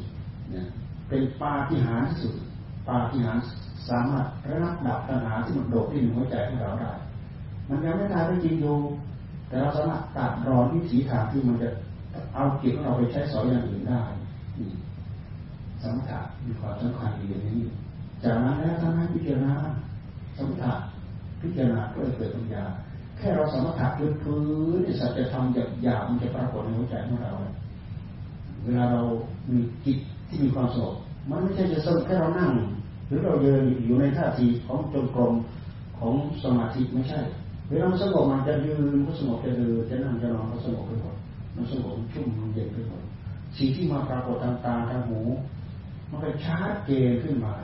[0.51, 0.67] เนี่ย
[1.09, 2.35] เป็นปาฏิหาริย์ที่สุด
[2.89, 3.45] ปาฏิหาริย์
[3.89, 6.93] สามารถระงับดับตัณหาที่มันโดดที่ในหัวใจของเราได้
[7.69, 8.77] มันยังไม่ตายไปจริงอยู่
[9.49, 11.69] แต่เราสามารถตัดรอนวิถีทางที่มันจะ
[12.35, 14.01] เอาจิตของเราไปใช้สอยอย่างอื่นได้
[15.83, 17.61] สมถะมีความสำคัญอย่างนี้
[18.23, 19.55] จากนั้นแล้วทั้งนั้พิจารณา
[20.39, 20.73] สมถะ
[21.41, 22.65] พิจารณาก็เลยเกิดปัญญา
[23.17, 24.41] แค่เราสมถะพื้นพื้
[24.77, 27.33] นสัจธรรมหยาบหยาบมันจะปรากฏในหัวใจของเรา
[28.65, 29.03] เวลาเรา
[29.51, 30.95] มีจิตที่มีความสงบ
[31.31, 32.53] มันไม่ใช่จะสงบแค่เรานั่ง
[33.07, 35.35] หรือเราเดินอยู่ในท่าทีของจงกรม
[35.99, 36.13] ของ
[36.43, 37.21] สมาธิไม่ใช่
[37.69, 41.17] เวลามันสงบมันจะยืนก็สงบจะเดินจะนั่งจะนอนก็สงบไปหมด
[41.55, 43.03] มันสงบชุ่มเย็นไปหมด
[43.57, 45.21] สิ่งที่มาปรากฏทางตาทางหู
[46.11, 47.55] มันก็ชัดเจนขึ้นมา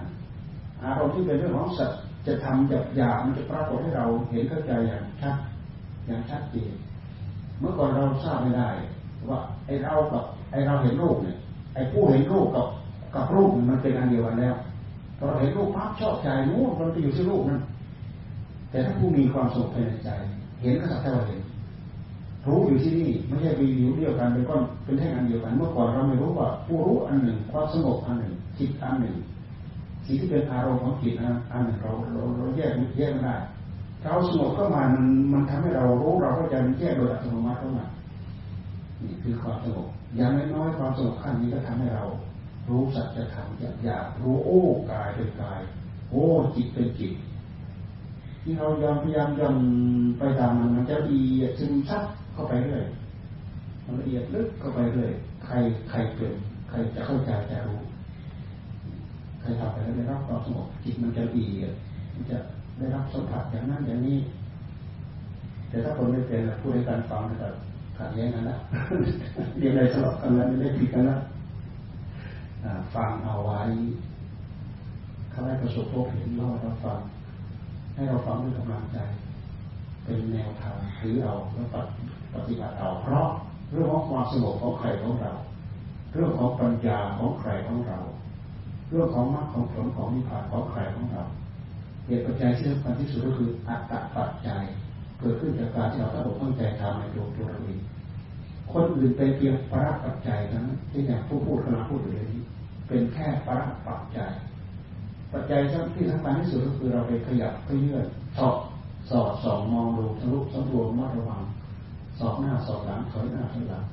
[0.82, 1.92] อารมณ์ที่เป็นเรื่องของสัจ
[2.26, 5.36] จะทำหยาบหยาบมันจะปรากฏให้เราเห็นเข้าใจอย่างชัด
[6.06, 6.72] อย่างชัดเจน
[7.58, 8.68] เมื่อก่อนเราทราบไม่ได้
[9.30, 11.36] ว่าไอ้เรากับไอ้เราเห็นรูปเนี่ย
[11.74, 12.66] ไอ้ผู้เห็นรูปกับ
[13.14, 14.54] กับรูปมันเป็นอันเดียวกันแล้ว
[15.16, 17.60] เราเห็นรูปปั๊บชอบใจนู้นมันไปอยู่ที่รูปนั้น
[18.70, 20.10] แต่ถ้าผู้มีความสุขภายในใจ
[20.62, 21.40] เห็นก็สักแต่ว่าเห็น
[22.46, 29.14] รู้อยู่ที่นี่ไม่ใช่มีอยู่เดียวกันเป็นก้อนเป็นแท่งอันเดียวกัน เมื่อก่อนเราไม่รู้ว่าผู้รู้อันหนึ่งความสงบอันหนึ่งจิตอันหนึ่ง
[30.06, 33.36] สิ่งที่เป็นอารมณ์ของจิตนะอันเราเราเราแยกแยกไม่ได้
[34.02, 37.86] เราสงบเข้ามามันมันทำให้เรารู้เราก็จะแยกโดยอัตโนมัติเข้ามา
[39.02, 42.04] นี่คือความสงบอย่างน้อยความสงบขั้นนี้ก็ทำให้เรา
[42.68, 43.46] รู้สัจธรรม
[43.84, 45.60] อยากรู้โอ้กายเป็นกาย
[46.10, 46.24] โอ้
[46.54, 47.12] จิตเป็นจิต
[48.42, 49.56] ที่เรายอมพยายามยอม
[50.18, 51.20] ไปตามมันมันจะดี
[51.58, 52.84] ซึมซับเข้าไปเรื่อย
[53.84, 55.12] มันละเอียดลึกเข้าไปเรื่อย
[55.44, 55.54] ใคร
[55.90, 56.34] ใครเป็น
[56.68, 57.80] ใครจะเข้าใจจะรู้
[59.42, 61.46] ใครทำไปแล้วได้รับความสงบจิตมันจะดี
[62.14, 62.38] มันจะ
[62.78, 64.18] ได้รับสัมผัสอย่างนั้นอย่างนี้
[65.68, 67.48] แต่ถ้าคนไม่เป็นพูดให้การฟังก็
[67.98, 68.56] ขัดแย้งกันละ
[69.58, 71.16] เรียนอะไรสลับกันแล้วไม่ได้ผิดกันละ
[72.94, 73.60] ฟังเอาไว้
[75.30, 76.98] เขาให้ประสบพบเห็นเล่าเราฟัง
[77.94, 78.98] ให้เราฟังด้วยกำลังใจ
[80.04, 81.66] เป็นแนวทางถือเอาแล้ว
[82.34, 83.26] ปฏิบัติเอาเพราะ
[83.72, 85.32] เรื่องของความสงบของใครของเรา
[86.12, 87.98] เรื่องของปัญญาของใครของเรา
[88.92, 91.22] เรื่องของมรรคของผลของนิพพานของใครของเรา
[92.06, 94.62] เหตุปัจจัยที่สำคัญที่สุดก็คืออัตตปัจจัย
[95.18, 97.80] เกิดขึ้นจากการที่เราตั้งอกตั้งใจทำในตัวตัวเราเอง
[98.72, 102.42] คนอื่นเป็นเพียงปรปัจจัยนั้นที่อย่างผู้พูดกำลังพูดอยู่นี้
[102.88, 104.32] เป็นแค่ปรปัจจัย
[105.32, 105.60] ปัจจัย
[105.94, 108.56] ที่สำคัญที่สุดก็คือเราไปขยับเพื่อนสอบ
[109.10, 111.42] สอดสองมองดูทะลุสำรวมมัดระวัง
[112.18, 113.84] สอบหน้าสอบหลังถอยหน้าถอยหลัง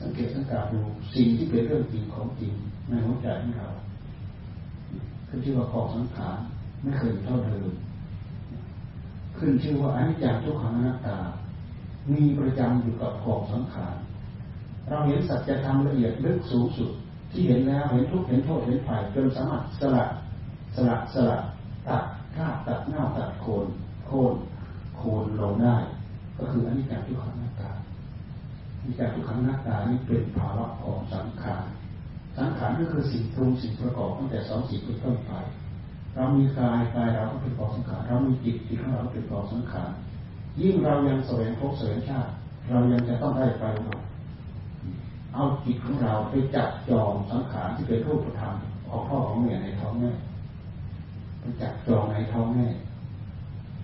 [0.00, 0.80] สังเกตสังกาดู
[1.14, 2.52] สิ่งที่เป็นเรื่องจริงของจริง
[2.88, 3.68] ในหัวใจของเรา
[5.34, 6.38] ขึ้นชื่อว่าของสังขาร
[6.82, 7.70] ไม่เคยเท่าเดิม
[9.38, 11.18] ขึ้นชื่อว่าอนิจจังทุกขังอนัตตา
[12.12, 13.96] มีประจำอยู่กับของสังขาร
[14.88, 16.90] เราเห็นสัจธรรมละเอียดลึกสูงสุด
[17.30, 20.04] ที่เห็นแล้วเห็นทุกเห็นโทษเห็นภัยจนสามารถสละ
[20.74, 21.38] สละสละ
[21.88, 22.04] ตัด
[22.36, 23.66] ข้าตัดเงาตัดโคน
[24.06, 24.34] โคน
[24.96, 25.76] โคนลงได้
[26.38, 27.70] ก็คืออนิจจังทุกขังอนัตตา
[28.78, 31.64] อนิจจังทุกขังอนัตตานี้เป็นภาวะของสังขาร
[32.38, 35.32] สังขารก็คือสิ่งปรุงสิ่งประกอบตั้งแต่สองสิ่งเป็นต้นไป
[36.14, 39.90] เรามีกายกายเราก็เป็นกองสังขาร เรามีจิตจิตของเราเป็นกองสังขาร
[40.60, 42.30] ยิ่งเรายังแสวงพบแสวงชาติ
[42.70, 43.64] เรายังจะต้องได้ไป
[45.34, 48.54] เอาจิตของเราไปจับจองสังขารที่เป็นรูปธรรม
[48.88, 50.10] ของพ่อของแม่ในท้องแม่
[51.40, 52.66] ไปจับจองในท้องแม่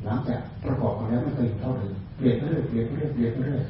[0.05, 3.63] หลังจากประกอบกันแล้วไม่เคยเท่าเดิมเปลี่ยนเรื่อยเปลี่ยนเรื่อยเปลี่ยนเรื่อย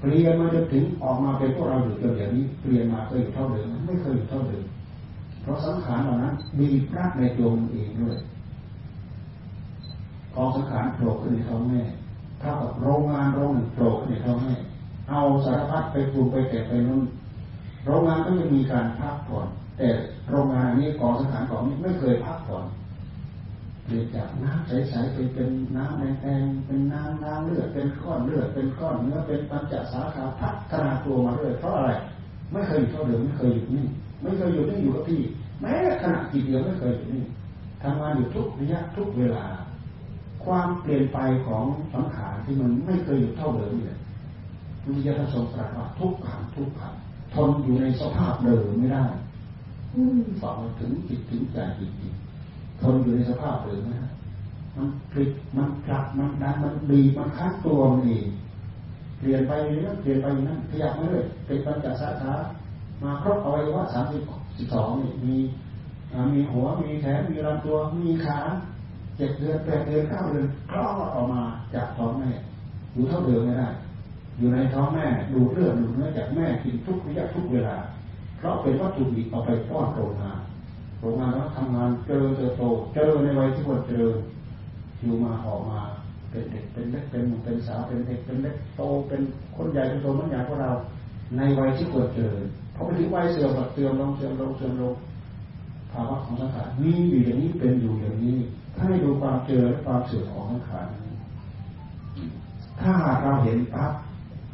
[0.00, 4.64] เปลี่ยนมาจนถึงออกมาเป็นพวกเราอยู่จนอย่างนี้เปลี่ยนมาเคยอยู่เท่าเดิมไม่เคยอยู่เท่าเดิม
[5.42, 8.16] เพราะสังขารเหล่านั้นมีพระในตัวมันเองด้วย
[10.34, 11.80] กองสังขารโผล่ขึ้นในท้องแม่
[12.40, 14.54] เท่ากับโรงงานโรงหนึ่งโผล่ขึ้นในท้องแม่
[15.10, 17.02] เอาสารพัดไปปรุงไปแต่ไปนู่น
[17.86, 19.46] โรงงานก็จะมีการพักผ่อน
[19.78, 19.88] แต่
[20.30, 22.64] โรงงานนี้กองสังขารของนี้ไม่เคยพักผ่อน
[23.86, 31.90] เปลี่ยนจากน้ำใสๆไปเป็นน้ำแดงๆเป็นน้ำน้ำเลือดเป็นก้อนเลือดเป็นก้อนเนื้อเป็นปัญจสาขาพัฒนาตัวมาเรื่อยเพราะอะไร
[32.52, 33.84] ไม่เคยอยู่เท่าเดิมไม่เคยอยู่นี่
[34.22, 35.20] ไม่เคยอยู่นี่อยู่กับที่
[35.60, 37.24] แม้ขณะจิตเดียวไม่เคยอยู่นี่
[37.82, 39.46] ทำงานอยู่ทุกระยะทุกเวลา
[40.44, 41.64] ความเปลี่ยนไปของ
[41.94, 43.98] สังขารที่มันไม่เคยอยู่เท่าเดิมเนี่ย
[44.86, 46.94] มียาทรงตรัสว่าทุกขังทุกขัง
[47.34, 49.04] ททนอยู่ในสภาพเดิมไม่ได้
[50.42, 52.25] ฟังถึงจิตถึงใจจริงๆ
[52.82, 54.08] ทนอยู่ในสภาพเดิมไม่ได้
[54.76, 58.26] มันพลิกมันกลับมันดันมันดีมันคัดตัวมันเอง
[59.18, 62.32] เปลี่ยนไปเรื่อยเปลี่ยนไปนั่นขยับมาเรื่อยเป็นปัญจสาขา
[63.02, 64.22] มาครบอาไว้ว่าสามสิบ
[64.58, 65.36] สิบสองนี่มี
[66.34, 68.38] มีหัวมีแขนมีลำตัวมีขา
[69.16, 71.42] เจ็ดเดือนแปดเดือนเก้าเดือนคลอดออกมา
[71.74, 72.30] จากท้องแม่
[72.92, 73.68] อยู่เท่าเดิมไม่ได้
[74.38, 77.76] อยู่ในท้องแม่ดูเลือดดูเนื้อจากแม่กินทุกระยะทุกเวลา
[78.38, 80.38] เพราะเป็นวัตถุดิบเอาไปป้อนโรงงาน
[80.98, 82.62] โรงานแล้วทำงานเจอเติบโต
[82.94, 84.06] เจอในวัยที่ควรเจอ
[85.02, 85.80] อยู่มาออมา
[86.30, 89.20] เป็นเด็กเป็นเล็กเป็นหนุ่มเป็นสาวเป็นเด็กเป็นเล็กโตเป็น
[89.56, 90.72] คนใหญ่เป็นโตมันใหญ่กว่าเรา
[91.36, 92.32] ในวัยที่ควรเจอ
[92.74, 94.94] พอไปถึงวัยเสื่อมเสื่อมลงเสื่อมลงเสื่อมลง
[95.92, 98.38] ภาวะของสังขารมีอยู่อย่างนี้เป็นอยู่อย่างนี้
[98.74, 100.86] ถ้าให้ดูความเจอและความเสื่อมของสังขาร
[102.80, 103.92] ถ้าเราเห็นปั๊บ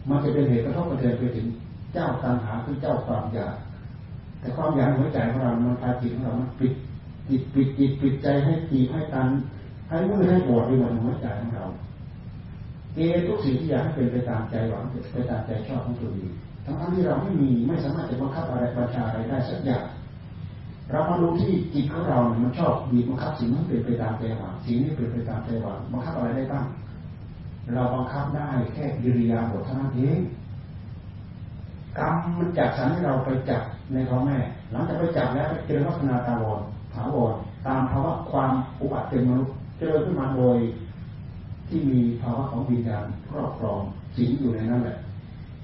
[0.08, 1.46] มันจะเป็นเหตุกระทบกระเทือนไปถึง
[1.92, 3.54] เจ้าตัณหาคือเจ้าความอยาก
[4.42, 6.72] แต่ความอยากหัวใจของเรามันพาจิตของเรามันปิด
[7.28, 9.28] จิตปิดจิตปิดใจให้จีให้ตัน
[9.88, 11.64] ให้มือให้ปวดไปหมดหัวใจของเรา
[12.94, 16.32] เกทุกสิ่งที่อยากให้เป็นไปตามใจหวังไปตามใจชอบของตัวเอง
[16.64, 19.84] ทั้งที่เราไม่มีไม่สามารถจะบังคับอะไรประชาอะไรได้สักอย่าง
[20.90, 26.66] เรามาดูที่จิตของเราเนี่ยมันชอบบีบบังคับสิ่งนั้นเป็นไปตามใจหวังสิ่งนี้เป็นไปตามใจหวังบังคับอะไรได้บ้าง
[27.74, 30.20] เราบังคับได้แค่ยิริยาบทเท่านั้นเอง
[31.98, 34.38] กรรมมันจับสันให้เราไปจับในท้องแม่
[34.72, 36.60] หลังจากไปจับแล้วเจอลักษณะตาวร
[36.94, 37.34] ถาวร
[37.66, 40.56] ตามภาวะความอุบัติเป็นมนุษย์เจริญขึ้นมาโดย
[41.68, 43.80] ที่มีภาวะของวิญญาณครอบครอง
[44.16, 44.96] สิงอยู่ในนั้นแหละ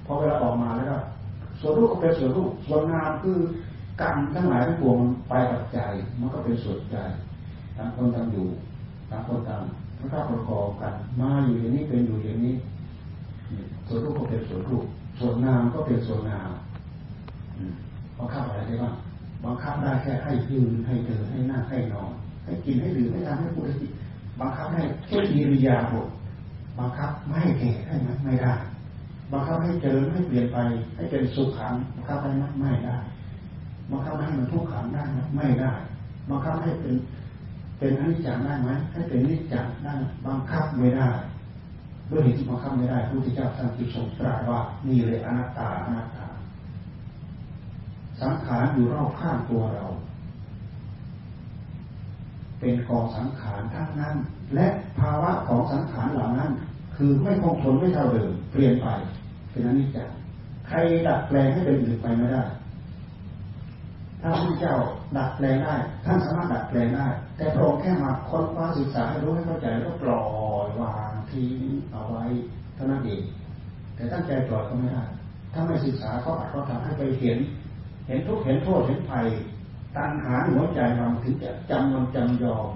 [0.05, 0.97] พอเวลาออกมาแล้วก็
[1.59, 3.37] ส่วนรูปก็เป็นส่วนรูปส่วนนามคือ
[4.01, 4.97] กรรมทั้งหลายทั้งปวง
[5.29, 5.79] ไปกับใจ
[6.19, 6.97] มันก็เป็นส่วนใจ
[7.77, 8.47] ต่างคนต่างอยู่
[9.09, 9.61] ต่างคนต่าง
[9.97, 12.55] พระข้าประกอบกัน มาอยู่อย่างนี้เป็นอยู่อย่างนี้
[13.87, 14.85] ส่วนรูปก็เป็นส่วนรูป
[15.19, 16.49] ส่วนนามก็เป็นส่วนนาม
[18.19, 18.95] บังคับอะไรได้บ้าง
[19.45, 22.11] บังคับได้แค่ให้ยืนให้เดินให้นั่งให้นอน
[22.43, 23.91] ให้กินให้ดื่มให้ทำให้พูดให้คิด
[24.39, 26.07] บังคับให้แค่อิริยาบถ
[26.79, 28.53] บังคับไม่ให้แก่ให้มันไม่ได้
[29.31, 30.57] บังคับให้เจริญให้เปลี่ยนไป
[30.95, 32.97] ให้เป็นสุขขังบังคับให้มันไม่ได้
[33.91, 35.03] บังคับให้มันทุกขังได้
[35.35, 35.71] ไม่ได้
[36.29, 36.95] บังคับให้เป็น
[37.77, 39.93] เป็นอนิจจังได้ไหมให้เป็นนิจจังได้
[40.27, 41.09] บังคับไม่ได้
[42.11, 46.25] ด้วยเหตุที่บังคับไม่ได้พระพุทธเจ้าท่านจึงทรงตรัสว่านี่เลยอนัตตาอนัตตา
[48.21, 49.85] สังขารอยู่รอบข้างตัวเรา
[52.59, 54.15] เป็นกองสังขารทั้งนั้น
[54.55, 54.67] และ
[54.99, 56.51] ภาวะของสังขารเหล่านั้น
[56.95, 58.87] คือไม่คงทนไม่เท่าเดิมเปลี่ยนไป
[59.51, 60.09] เป็นอนิจจัง
[60.67, 62.43] ใครดัดแปลงให้เป็นอื่นไปไม่ได้
[64.21, 64.75] ถ้าพระเจ้า
[65.17, 67.07] ดัดแปลงได้ ท่านสามารถดัดแปลงได้
[67.37, 70.21] แต่พระองค์แค่มาค้นคว้าศึกษาให้รู้ให้เข้าใจแล้วก็ปล่อ
[70.65, 71.59] ยวางทิ้ง
[71.91, 72.23] เอาไว้
[72.75, 73.23] เท่านั้นเอง
[73.95, 75.03] แต่ตั้งใจปล่อยก็ไม่ได้
[75.53, 77.39] ถ้าไม่ศึกษาเขาอาจเขาทำให้ไปเห็น
[78.09, 79.27] เห็นทุกเห็นโทษเห็นภัย
[79.95, 82.69] ตัณหาหัวใจเราถึงจะจำมันจำยอม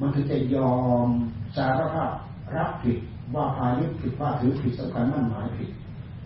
[0.00, 0.74] มันถึงจะยอ
[1.04, 1.08] ม
[1.56, 2.10] สารภาพ
[2.56, 2.98] รับผิด
[3.34, 5.70] ว่าพายึดผิดว่าถือผิดสำคัญมั่นหมายผิด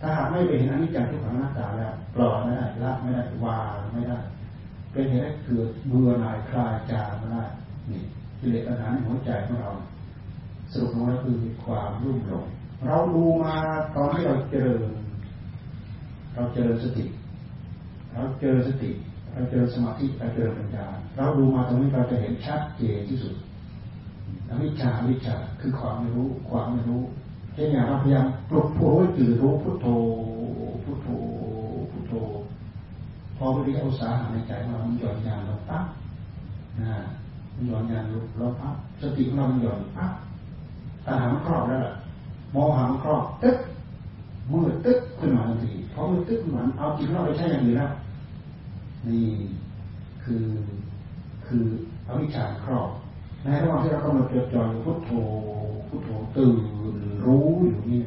[0.01, 4.19] ถ้าหากไม่เป็นอนิจจังทุกขังหน้าตาแล้วปล่อยไม่ได้ละไม่ได้วางไม่ได้
[4.91, 7.43] เป็นเหตุให้เกิดเบื่อหน่ายคลายจางไม่ได้
[7.91, 8.01] นี่
[8.39, 9.71] กิเลสตัณหานหัวใจของเรา
[10.71, 12.45] สรุปลงแล้วคือความรุ่มหลง
[12.85, 13.55] เราดูมา
[13.95, 14.91] ตอนที่เราเจริญ
[16.33, 17.05] เราเจริญสติ
[18.15, 18.91] เราเจริญสติ
[19.31, 20.85] เราเจริญสมาธิเราเจริญปัญญา
[21.15, 23.35] เราดูมาตรงนี้เราจะเห็นชัดเจนที่สุด
[24.49, 27.01] อวิชชาวิชาคือความไม่รู้ความไม่รู้
[27.53, 29.87] เช่นอย่างเราพยายามปลุกผู้รู้ตื่นรู้พุทโธ
[30.83, 31.07] พุทโธ
[31.91, 32.13] พุทโธ
[33.37, 35.85] พอวิริยะอุตสาหะในใจเรามันหย่อนยานเราปั๊บ
[36.81, 36.95] นะ
[37.53, 38.03] มันหย่อนยาน
[38.37, 40.13] เราปั๊บสติของเรามันหย่อนปั๊บ
[41.05, 41.79] ตาหางครอบแล้ว
[42.55, 43.57] มองหางครอบตึ๊ก
[44.51, 47.91] มือตึ๊กขึ้นมาทันทีพอมือตึ๊กเหมือนเอาจิตเราไปใช้อย่างอื่นแล้ว
[49.09, 49.29] นี่
[50.23, 50.45] คือ
[51.47, 51.65] คือ
[52.07, 52.89] อวิชชาครอบ
[53.43, 55.11] ในระหว่างที่เรากำลังจดจ่ออยพุทโธ
[55.87, 56.55] พุทโธตื่น
[57.25, 58.01] รู้อยู่นี่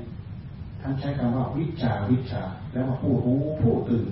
[0.81, 2.43] ท่านใช้คำว่าวิชาวิชา
[2.73, 4.09] แล้วว่าผู้รู้ผู้ตื่น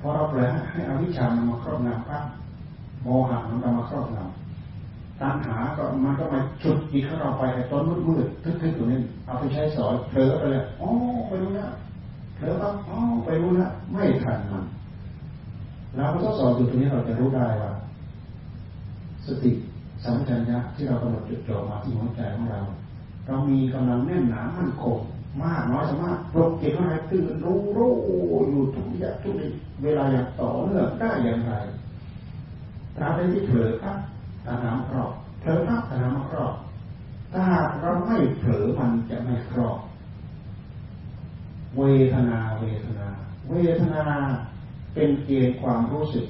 [0.00, 2.24] พอเราแปลให้อวิชามันมาครอบงำปั๊บ
[3.02, 10.88] โมหะมันก็มาครอบงำตัณหาก็มันก็มาจุดจิตของเราไปไอ้ต้นมืดมืดทึบๆตรงนี้เอาไปใช้สอนเผลอไปเลยอ๋อ
[11.28, 11.68] ไปรู้นะ
[12.36, 14.64] เผลอปั๊บอ๋อไปรู้นะไม่ทันมัน
[15.96, 17.72] เราก็ทดสอบอยู่ตรงนี้เราจะรู้ได้ว่า
[19.26, 19.52] สติ
[20.04, 22.60] สัมปชัญญะที่เรากำหนดจุดจ่อมาที่หัวใจของเรา
[23.26, 24.98] เรามีกำลังแน่นหนามั่นคง
[25.42, 27.92] มากน้อยสามารถปลุกจิตของเรตื่นรู้รู้
[28.48, 29.34] อยู่ทุกอย่างทุก
[29.82, 31.52] เวลาอย่างต่อเนื่องได้อย่างไร
[32.96, 33.98] ตราบใดที่เผลอครับ
[34.46, 36.54] ตาหามครอบเผลอครับตาหามครอบ
[37.32, 37.44] ถ้า
[37.80, 39.78] เราไม่เผลอมันจะไม่ครอบ
[41.78, 41.82] เว
[42.14, 43.06] ทนาเวทนา
[43.48, 44.04] เเวทนา
[44.96, 46.26] เป็นเกณฑ์ความรู้สึก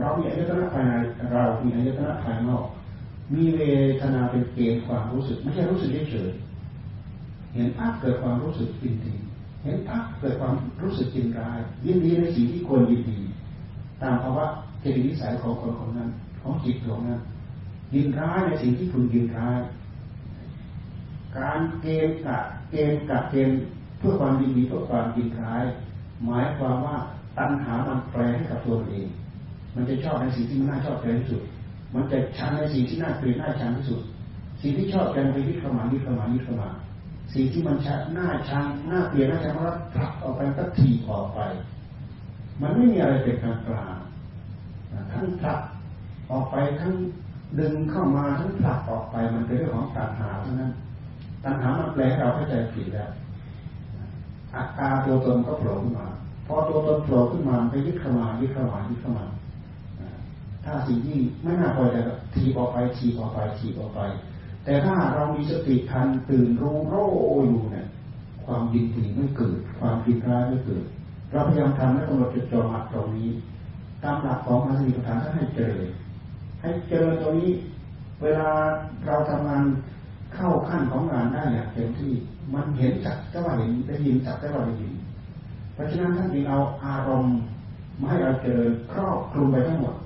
[0.00, 0.92] เรามีอายตนะภายใน
[1.32, 2.64] เรามีอายตนะภายนอก
[3.34, 3.60] มีเว
[4.00, 6.30] ทนาเป็นเกณฑ์ความรู้สึก ไม่ใช่รู้สึกเฉย
[7.54, 9.14] เห็นอักเกิดความรู้สึกยินดี
[9.62, 13.20] เห็นอักเกิดความรู้สึกยินร้ายยินดีในสิ่งที่ควรยินดี
[14.02, 14.46] ตามภาวะ
[14.80, 16.08] เจตนิสัยของคนคนนั้น
[16.40, 17.20] ของจิตดวงนั้น
[17.94, 19.58] ยินร้ายในสิ่งที่คุณยินร้าย
[21.38, 23.56] การเกณฑ์กับเกณฑ์กับเกณฑ์
[23.98, 25.64] เพื่อความยินดีเพื่อความยินร้าย
[26.26, 26.96] หมายความว่า
[27.38, 29.08] ตัณหามันแปลให้กับตัวเอง
[29.74, 31.42] มันจะชอบในสิ่งที่มันน่าชอบใจที่สุด
[31.94, 34.00] มันจะชังในสิ่งที่น่าเกลียดน่าชังที่สุด
[34.62, 36.70] สิ่งที่ชอบใจไปยึดเข้ามายึดเข้ามายึดเข้ามา
[37.34, 41.40] สิ่งที่มันชังน่าชังน่าเกลียดน่าชังมันผลักออกไปก็ทีออกไป
[42.60, 43.96] มันไม่มีอะไรเป็นกลางกลาง
[45.12, 45.60] ทั้งผลัก
[46.30, 46.92] ออกไปทั้ง
[47.58, 50.72] ดึงเข้ามาทั้งผลักออกไปมันเป็นเรื่องของตัณหาเท่านั้น
[51.44, 53.10] ตัณหามันแปลเราเข้าใจผิดแล้ว
[54.54, 56.06] อัตตาตัวตนก็โผล่ขึ้นมา
[56.46, 59.26] พอตัวตนโผล่ขึ้นมาไปยึดเข้ามายึดเข้ามายึดเข้ามา
[60.64, 64.00] ถ้าสิ่งที่ไม่น่าพอใจก็ทีออกไปทีออกไปทีออกไป
[64.64, 66.94] แต่ถ้าเรามีสติทันตื่นรู้โร
[67.48, 67.86] อยู่เนี่ย
[68.44, 70.84] ความยินดีไม่เกิด ความยินร้ายไม่เกิด
[71.30, 73.30] เราพยายามทำให้กำหนดจุดจอมัดตรงนี้
[74.02, 75.74] ตามหลักของอาสติปัฏฐานท่านให้เจอ
[76.62, 77.50] ให้เจอตรงนี้
[78.22, 78.48] เวลา
[79.06, 79.64] เราทำงาน
[80.34, 82.12] เข้าขั้นของงานได้อย่างเต็มที่
[82.54, 84.91] มันเห็นจักแต่ว่าเห็นได้ยินจักแต่ว่าได้ยิน
[85.82, 87.36] ราะฉะนั้นท่านจึงเอาอารมณ์
[88.00, 89.96] มาให้เราเจริญครอบคลุมไปทั้งหมด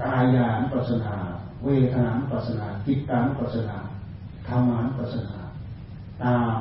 [0.00, 1.14] กายานุปัสสนา
[1.64, 3.76] เวทนานุปัสสนาจิตานุปัสสนา
[4.48, 5.36] ธรรมานุปัสสนา
[6.22, 6.56] ตาม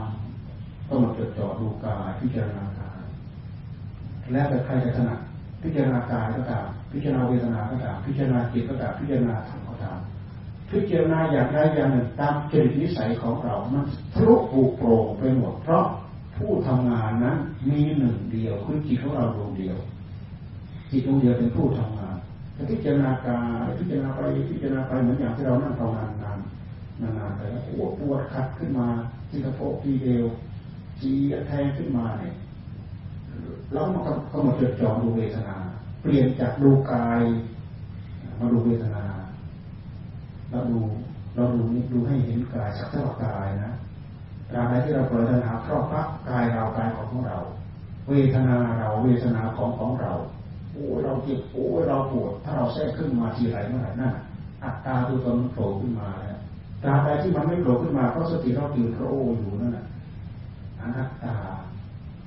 [0.88, 3.01] ต้องมาจดจ่อดูกายพิจารณากาย
[4.32, 5.20] แล้วแต่ใครจะถนัด
[5.64, 9.97] พิจารณากายก็ตามพิจารณาเวทนาก็ตามพิจารณาจิตก็ตามพิจารณาธรรมก็ตาม
[10.72, 15.86] พิจารณาอย่างใดอย่างหนึ่งตามจริตนิสัยของเรา มันทะลุปูโปร่งไปหมดเพราะ
[17.70, 19.78] มีหนึ่งเดียวคือจิตของเราดวงเดียว
[20.91, 22.18] จิตดวงเดียวเป็นผู้ทำงาน
[22.53, 26.39] แต่พิจารณากายพิจารณาไปพิจารณาไปเหมือนอย่างที่เรานั่งภาวนานนาน
[27.18, 28.88] นานไปแล้วปวดปวดขัดขึ้นมา
[29.30, 30.26] ที่กระโปงที่เดียว
[31.01, 31.14] จี
[31.47, 32.36] แทงขึ้นมาเนี่ย
[33.72, 34.01] แล้วมัน
[34.32, 35.57] ก็มาจดจ่อดูเวทนา
[36.01, 37.22] เปลี่ยนจากดูกาย
[38.39, 39.05] มาดูเวทนา
[40.49, 40.80] เราดู
[41.36, 43.72] เราดูนี่ดูให้เห็นกายสักเท่ากายนะ
[44.53, 47.37] ตราบใดที่เราปล่อยตัณหาครอบพับกายเรากายของของเรา
[48.07, 50.11] เวทนาเราเวทนาของของเรา
[50.71, 54.13] โอ้เราเจ็บโอ้เราปวดถ้าเราแทรกขึ้นมาทีไรเมื่อไหร่นั่น
[54.63, 56.37] อัตตาตัวตนโผล่ขึ้นมาแล้ว
[56.83, 59.03] ตราบใดที่มันไม่โผล่ขึ้นมาเพราะสติเราตื่นโร
[59.39, 59.85] อยู่นั่นแหละ
[60.79, 61.33] อนัตตา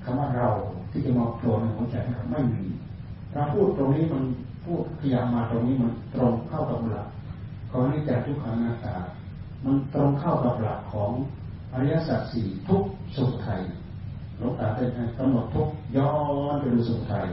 [0.04, 0.48] คำว่าเรา
[0.90, 2.64] ที่จะมาโผล่ในหัวใจเราไม่มี
[3.32, 4.22] เราพูดตรงนี้มัน
[4.64, 7.08] พูดขยับมาตรงนี้มันตรงเข้ากับหลัก
[7.70, 8.96] ของนิจจทุกขังนาตา
[9.64, 11.10] มันตรงเข้ากับหลักของ
[11.74, 12.82] อริยสัจสี่ทุก
[13.16, 13.60] สมุทัย
[14.36, 16.10] หลวงตาเป็นกำหนดทุกย้อ
[16.52, 17.26] นไปดูสมุทัย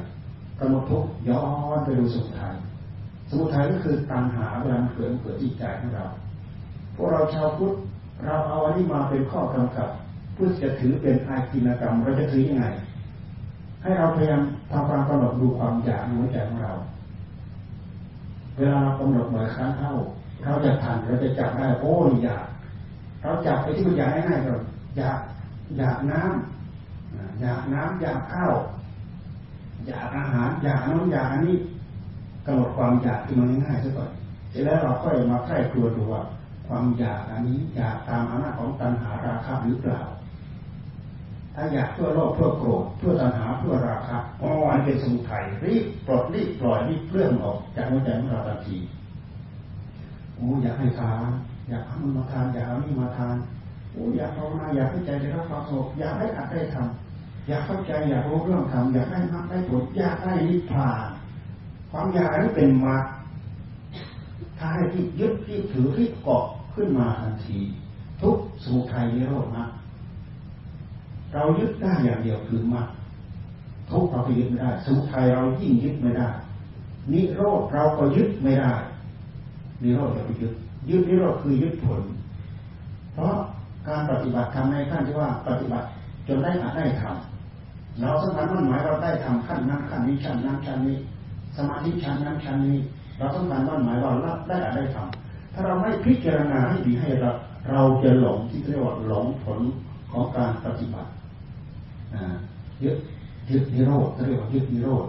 [0.60, 1.44] กำหนดทุกย้อ
[1.76, 2.54] นไปดูสมุทัย
[3.30, 6.06] สมุทัยก็คือตัณหาเวลาเกิดเกิดที่ใจของเรา
[6.96, 7.74] พวกเราชาวพุทธ
[8.24, 9.90] เราเอาอันนี้มาเป็นข้อกำกับ
[10.34, 12.66] เพื่อจะถือเป็นอากินกรรมเราจะถือยังไง
[13.82, 16.74] ให้เราพยายามทำความกำหนดดูความอยากในหัวใจของเรา
[18.58, 19.94] เวลาเรากำหนดหน่อยครั้งเข้า
[20.44, 22.46] เราจะทันเราจะจับได้โอ้ยอยาก
[23.22, 24.62] เราจับไปที่มันอยากง่ายๆก่อน
[24.98, 25.18] อยาก
[25.78, 28.54] อยากน้ำอยากน้ำอยากข้าว
[29.88, 31.56] อยากอาหารอยากน้ำอยากอันนี้
[32.46, 34.12] กำหนดความอยากที่มันง่ายๆซะก่อน
[34.50, 36.24] เสร็จแล้วเราค่อยมาใกล้ครัวดูว่า
[36.68, 40.02] ความอยากอันนี้อยากตามอำนาจของตัณหาราคะหรือเปล่า
[41.56, 48.78] ถ้าอยากเพื่อโลภเพื่อโกรธเพื่อตัณหาเพื่อราคะอ๋ออันเป็นสมุทัยรีบปลดรีบปล่อยรีบเลื่อนออกจากหัวใจของเราทันที
[50.36, 51.30] โอ้อยากให้ทาน
[51.72, 53.36] อยากเอามันมาทานอยากเอานี่มาทาน
[53.92, 61.08] โอ้อยากภาวนาอยากให้ใจได้รับความสงบอยากได้อัดได้ทำอยากเข้าใจอยากรู้เรื่องธรรมอยากได้มรรคได้ผลอยากได้นิพพาน
[61.92, 63.04] ความอยากนี้เป็นมรรค
[64.58, 66.46] ถ้าให้ที่ยึดที่ถือที่เกาะ
[66.76, 67.60] ขึ้นมาทันที
[68.22, 69.70] ทุกสมุทัยนิโรธมรรค
[71.34, 72.88] เรายึดได้อย่างเดียวคือมรรค
[73.90, 76.30] ทุกเราไปยึดไม่ได้ สมุทัยเรายิ่งยึดไม่ได้
[77.12, 78.74] นิโรธเราก็ยึดไม่ได้
[79.82, 80.54] นิโรธเราไปยึด
[80.90, 82.02] ยึดนิโรธคือยึดผล
[83.14, 83.36] เพราะ
[83.88, 85.88] การปฏิบัติทำในขั้นที่ว่าปฏิบัติ
[86.28, 90.98] จนได้อาได้ทำเราสำคัญมั่นหมายเราได้ทำขั้นนั้นขั้นนี้ชั้นนั้นชั้นนี้
[91.56, 92.78] สมาธิชั้นนั้นชั้นนี้
[93.18, 97.32] เราสำคัญมั่นหมายว่าเราได้อาได้ทำถ้าเราไม่พิจารณาให้ดีให้เรา
[97.72, 99.60] เราจะหลงที่เรียกว่าหลงผล
[100.12, 101.10] ของการปฏิบัติ
[102.84, 102.98] ยึด
[103.50, 105.08] ยึดนิโรธเรียกว่ายึดนิโรธ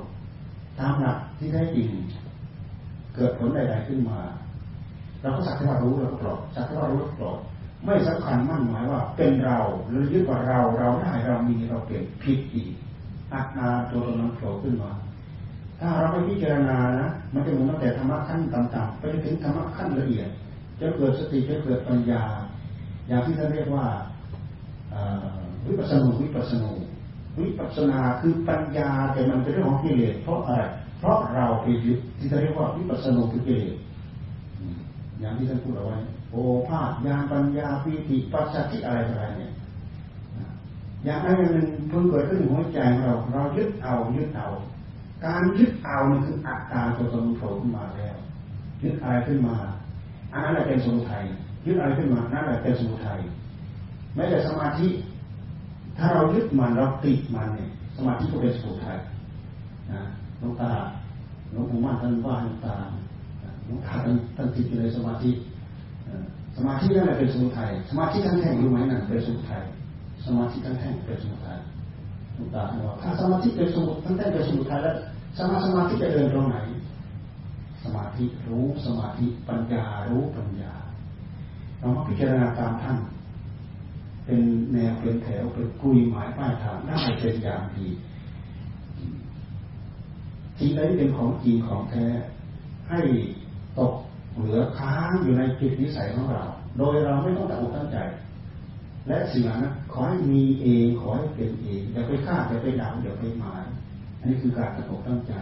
[0.79, 1.89] ตามหลักที่แท้จริง
[3.15, 4.19] เกิดผลใดๆขึ้นมา
[5.23, 7.37] เราก็สักแต่ว่ารู้เราก็ปลดสักแต่ว่ารู้ปลด
[7.85, 9.59] ไม่สำคัญมั่นหมายว่าเป็นเรา
[9.89, 12.73] หรือยึดว่าเราเราได้เรามีเราเป็นผิดอีก
[13.33, 14.93] อัตตาตัวตนมันโผล่ขึ้นมา
[15.81, 20.29] ถ้าเราไม่พิจารณานะมันจะหมุนตั้งแต่ธรรมะขั้นต่ำๆไปถึงธรรมะขั้นละเอียด
[20.81, 22.23] จะเกิดสติจะเกิดปัญญา
[23.09, 23.87] อย่างที่ท่านเรียกว่า
[25.67, 26.71] วิปัสสนุวิปัสสนุ
[27.41, 30.63] วิปัสสนาคือปัญญาแต่มันเป็นเรื่องของกิเลสเพราะอะไร
[30.99, 33.75] เพราะเราไปยึดที่เรียกว่าวิปัสสนุคือกิเลส
[35.23, 35.99] อย่างที่ท่านพูดเอาไว้
[36.31, 36.37] โอ
[36.69, 39.53] ภาษญาปัญญาปีติปัสสติอะไรอะไรเนี่ย
[41.05, 44.47] อย่างนั้นมันเพิ่งเกิดขึ้นหัวใจของเราเรายึดเอายึดเอา
[45.25, 48.17] การยึดเอานี่คืออัตตาตัวตนโผล่ขึ้นมาแล้ว
[48.83, 49.57] ยึดอะไรขึ้นมา
[50.33, 51.25] อันนั้นแหละเป็นสมุทัย
[51.67, 53.19] ยึดอะไรขึ้นมานั่นแหละเป็นสมุทัย
[54.15, 54.89] ไม่แต่สมาธิ
[55.99, 58.99] ถ้าเรายึดมันเราติดมันเนี่ยสมาธิก็เป็นสมุทัย
[59.93, 60.01] นะ
[60.39, 60.71] หลวงตา
[61.51, 62.77] หลวงปู่มั่นท่านว่าหลวงตา
[63.65, 65.31] หลวงตาท่านท่านติดอยู่ในสมาธิ
[66.57, 69.63] สมาธินั่นแหละเป็นสมุทัยสมาธิทั้งแท่งรู้ไหมนั่นเป็นสมุทัย
[70.27, 71.59] สมาธิทั้งแท่งเป็นสมุทัย
[72.35, 74.97] หลวงตาบอกถ้าสมาธิเป็นสมุทั้งแท่งเป็นสมุทัยแล้ว
[75.39, 76.57] สมาสมาธิจะเดินตรงไหน
[77.83, 80.73] สมาธิรู้สมาธิปัญญารู้ปัญญา
[81.79, 82.99] เรามาพิจารณาตามท่าน
[84.25, 84.41] เป็น
[84.73, 87.89] แนวเป็นแถวเป็นกุยหมายป้ายทางได้เป็นอย่างดี
[90.59, 92.07] สิ่งใดเป็นของจริงของแท้
[92.91, 93.01] ให้
[93.79, 93.95] ตก
[94.37, 96.45] เหลือค้างอยู่ในจิตนิสัยของเรา
[96.79, 97.99] โดยเราไม่ต้องตั้งตั้งใจ
[99.09, 103.63] และสิ่งนั้นขอให้มีเองขอให้เป็นเองอย่าไปคาดอย่าไปดังอย่าไปหมาย
[104.19, 105.35] อันนี้คือการตั้งตั้งใจ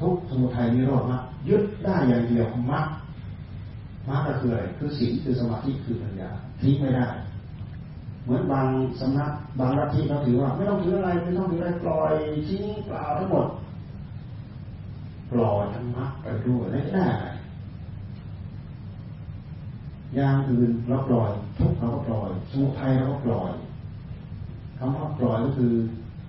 [0.00, 2.86] ทุกสมุทัยนิโรธมรรคยึดได้อย่างเดียวมรรค
[4.08, 7.06] มรรคก็คืออะไรคือศีลคือสมาธิคือปัญญาทิ้งไม่ได้
[8.24, 8.66] เหมือนบาง
[9.00, 12.14] สำนักบางรัฐที่เขาถือว่า ไม่ต้องถืออะไรไม่ต้องถืออะไรปล่อย
[12.48, 13.46] ทิ้งเปล่าทั้งหมด
[15.32, 17.08] ปล่อยธรรมะไปด้วยไม่ได้
[20.14, 23.52] อย่างอื่นเราปล่อยทุกเราก็ปล่อยสมุทัยเราก็ปล่อย
[24.78, 25.72] คำว่าปล่อยก็คือ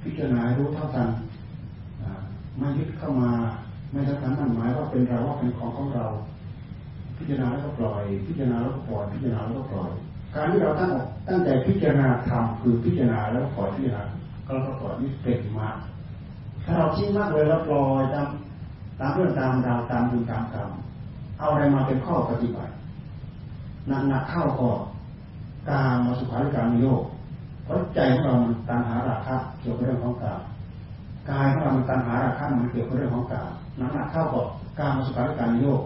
[0.03, 1.09] พิจารณารู้เท่าทัน
[2.57, 3.31] ไม่ยึดเข้ามา
[3.91, 6.05] ไม่ทัทันนั่นหมายว่าเป็นเราว่าเป็นของของเรา
[7.17, 9.89] พิจารณาแล้วก็ปล่อย พิจารณาแล้วก็ปล่อยพิจารณาแล้วก็ปล่อย
[10.35, 10.91] การที่เราตั้ง
[11.27, 14.03] ตั้งแต่พิจารณาทำคือพิจารณาแล้วปล่อยพิจารณา
[14.45, 15.77] ก็แล้วก็ปล่อยนี่เป็นมาก
[16.63, 20.69] ถ้าเราชิ้นมากเลยแล้วปล่อยตามามเรื่องตามราวตามบุญตามกรรม
[21.39, 22.73] เอาอะไรมาเป็นข้อปฏิบัติ
[23.87, 24.71] หนักหนักเข้าก็
[25.69, 27.03] การมาสุขาริการมโยก
[27.63, 30.41] เพราะใจของเรามันตัณหาราคะเกี่ยวกับเรื่องของกาม
[31.29, 34.41] กายของเรามันตัณหาราคะมันเกี่ยวกับเรื่องของกามหนักหนักเข้าก็
[34.79, 35.81] การมาสุขาริการมโยก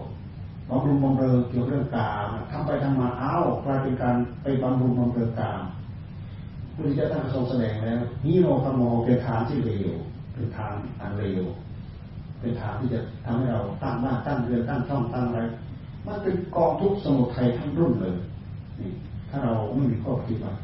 [0.68, 5.60] บำรุงบำเรอเกี่ยวกับเรื่องกามทำไปทำมาเอ้ากลายเป็นการไปบำรุงบำเรอกาม
[6.74, 9.92] พุทธเจ้าท่านทรงแสดงแล้วนิโรธโมเป็นทางที่เลว
[10.32, 11.42] เป็นทางอันเลว
[12.40, 15.40] เป็นทางที่จะทำให้เราตั้งบ้านตั้งเรือนตั้งช่องตั้งอะไร
[16.06, 18.16] มันเป็นกองทุกสมุทัยทั้งรุ่นเลย
[18.80, 18.90] นี่
[19.30, 20.58] ถ้าเราไม่มีข้อปฏิบัติ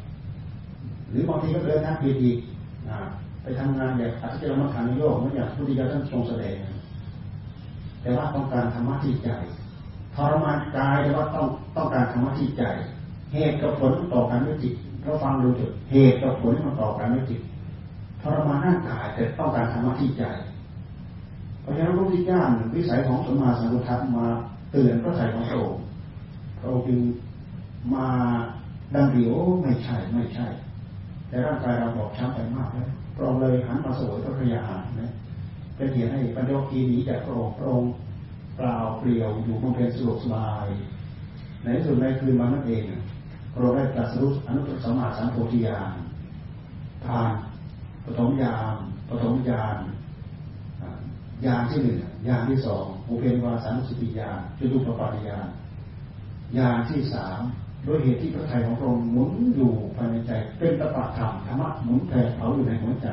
[1.11, 2.39] หรือบางทีก็เดินทางผิดอีก
[3.43, 6.55] ไปทำงานอย่างอาจจะระมัดระวังโยกไม่อย่างพุทธิยถาท่านทรงแสดง
[8.03, 9.31] แต่ว่าต้องการธรรมะที่ใจ
[10.15, 11.47] ทรมานกายแต่ว่าต้อง
[11.77, 12.63] ต้องการธรรมะที่ใจ
[13.33, 17.41] เหตุกับผลต่อกันไม่จิตเราฟังดูเถอะเหตุกับผลมันต่อกันไม่จิต
[18.23, 20.25] ทรมานร่างกายแต่ต้องการธรรมะที่ใจ
[21.65, 22.41] เพราะฉะนั้นพระพุทธเจ้า
[22.75, 24.27] วิสัยของสมมาสัมพุทธะมา
[24.73, 25.83] เตือนพระสัยของพระองค์
[26.59, 27.01] พระองค์จึง
[27.95, 28.09] มา
[28.95, 30.47] ดังเดียวไม่ใช่ไม่ใช่
[31.29, 35.13] แต่ร่างกายเราบอกช้ำไปมากแล้วพระองค์เลยหันมาสวยพระพยาหารนะ
[35.77, 37.91] เป็นเหตุให้ปัญญาคีหนีจากพระองค์พระองค์
[38.57, 40.67] เปล่าเปลี่ยวอยู่บนเพลสะดวกสบาย
[41.65, 42.83] ในสุดในคืนวันนั้นเอง
[43.59, 45.91] เราได้ตรัสรู้อนุตตรสมาสัมโพธิญาณ
[47.05, 47.33] ผ่าน
[48.05, 48.75] ปฐมญาณ
[49.09, 49.77] ปฐมญาณ
[51.47, 55.47] ยานที่หนึ่งยานที่สองอุเพนวาสานุสติยานจุตุปปาริยาน
[56.57, 57.41] ยานที่สาม
[57.87, 63.09] ด้วยเหตุที่พระไทยของพระองค์หมุนอยู่ภายในใจ เป็นตปะธรรมธรรมะหมุนแผ่เผาอยู่ในหัวใจ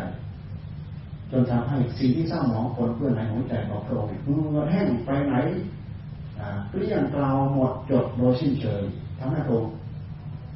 [1.32, 5.36] จนทำให้สิ่งที่สร้างหมองคนเพื่อนในหัวใจของพระองค์เมื่อแห้งไปไหน
[6.69, 8.84] เปลี่ยนเปล่าหมดจดโดยสิ้นเชิง
[9.19, 9.74] ทำให้พระองค์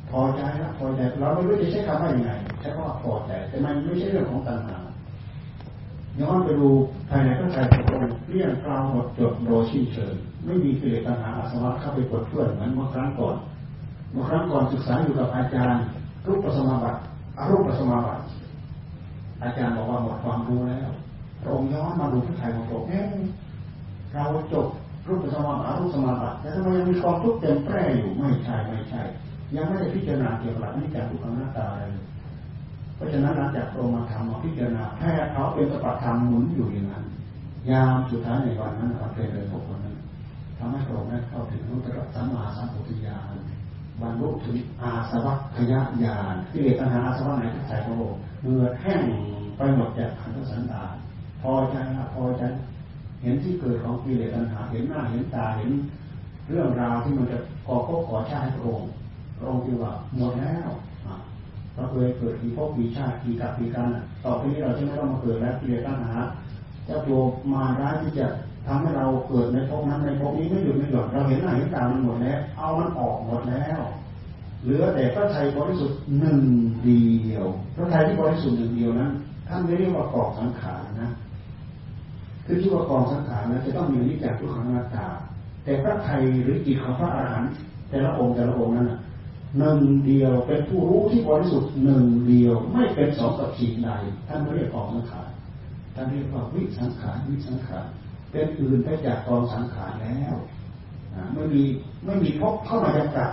[0.09, 4.77] พอใจแล้วพอใจเราไม่รู้จะใช้คำว่าอย่างไรใช้คำว่าพอใจแต่มันไม่ใช่เรื่องของตัณหา
[6.21, 6.69] ย้อนไปดู
[7.09, 10.13] ภายในพระทัยขององเรียงกลาวหมดจดโดยสิ้นเชิง
[10.45, 13.35] ไม่มีกิเลสตัณหาอาสวะเข้าไปกดเพื่อนเหมือนเมื่อครั้งก่อน
[14.11, 15.83] เมื่อครั้งก่อนศึกษาอยู่กับอาจารย์
[16.27, 16.99] รูปปัสมาบัติ
[17.37, 18.23] อรูปปัสมาบัติ
[19.43, 20.89] อาจารย์บอกว่าหมดความรู้แล้ว
[21.41, 22.85] พระองค์ย้อนมาดูพระทัยของพระอง
[24.13, 24.67] เราจบ
[25.07, 29.01] รูปปัสมาบัติอรูปสมาบัติแต่ทำไมยังมีความทุกข์เต็มแปร่อยู่ไม่ใช่ไม่ใช่
[29.55, 31.83] ยังไม่ได้พิจารณาเกี่ยวกับนิจจาทุกขังหน้าตาอะไร
[32.95, 37.03] เพราะฉะนั้นหลังจากโรมาธรรมมาพิจารณาแพ้เขาเป็นสปธรรมหมุนอยู่อย่างนั้น
[37.69, 39.95] ยามสุดท้ายในวันนั้นเราเป็นเลยหกวันนั้น
[40.57, 43.37] ทำให้พระองได้เข้าถึงรุตระสัมมาสัมพุทธญาณ
[44.01, 45.73] บรรลุถึงอาสวัคย
[46.03, 49.01] ญาณที่เรียกตัณหาอาสวะไหนที่ใส่พระองค์เมื่อแห้ง
[49.57, 50.93] ไปหมดจากขันธสันดาน
[51.41, 52.43] พอใจละพอใจ
[53.21, 55.71] เห็นที่เกิดของกิเลสตัณหาเห็นหน้าเห็นตาเห็น
[56.49, 57.37] เรื่องราวที่มันจะ
[57.67, 58.89] ก่อก็ขอชาติพระองค์
[59.37, 60.69] พระองค์จึงว่าหมดแล้ว
[61.75, 63.87] เราเคยเกิดกี่พบกี่ชาติกี่กับกี่กัน
[64.23, 66.13] ต่อไปนี้เราจะไม่ต้องมาเกิดแล้วกิเลสตัณหา
[66.85, 67.19] เจ้าตัว
[67.53, 68.25] มาร้ายที่จะ
[68.67, 73.79] ทำให้เราเกิดในภพนั้นในภพนี้ไม่หยุดไม่หย่อนเราเห็นหน้าเห็นตามันหมดแล้ว เอามันออกหมดแล้ว
[74.63, 76.41] เหลือแต่พระไทยบริสุทธิ์หนึ่ง
[76.83, 77.45] เดียว
[77.75, 79.11] พระไทยที่บริสุทธิ์หนึ่งเดียวนั้น
[79.47, 81.09] ท่านไม่เรียกว่ากองสังขารนะ
[82.45, 85.07] คือที่ว่ากองสังขารนั้นจะต้องมีนิจักทุกขังนาตา
[85.63, 87.51] แต่พระไทยหรือจิตของพระอรหันต์
[87.89, 88.87] แต่ละองค์แต่ละองค์นั้น
[89.57, 93.89] หนึ่งเดียวเป็นผู้รู้ที่บริสุทธิ์หนึ่งเดียวไม่เป็นสองกับสิ่งใด
[94.27, 95.29] ท่านไม่เรียกกองสังขาร
[95.95, 97.85] ท่านเรียกว่าวิสังขารวิสังขาร
[98.31, 100.35] เป็นอื่นไปจากกองสังขารแล้ว
[101.33, 101.63] ไม่มี
[102.05, 103.31] ไม่มีพบเข้ามาจำกัด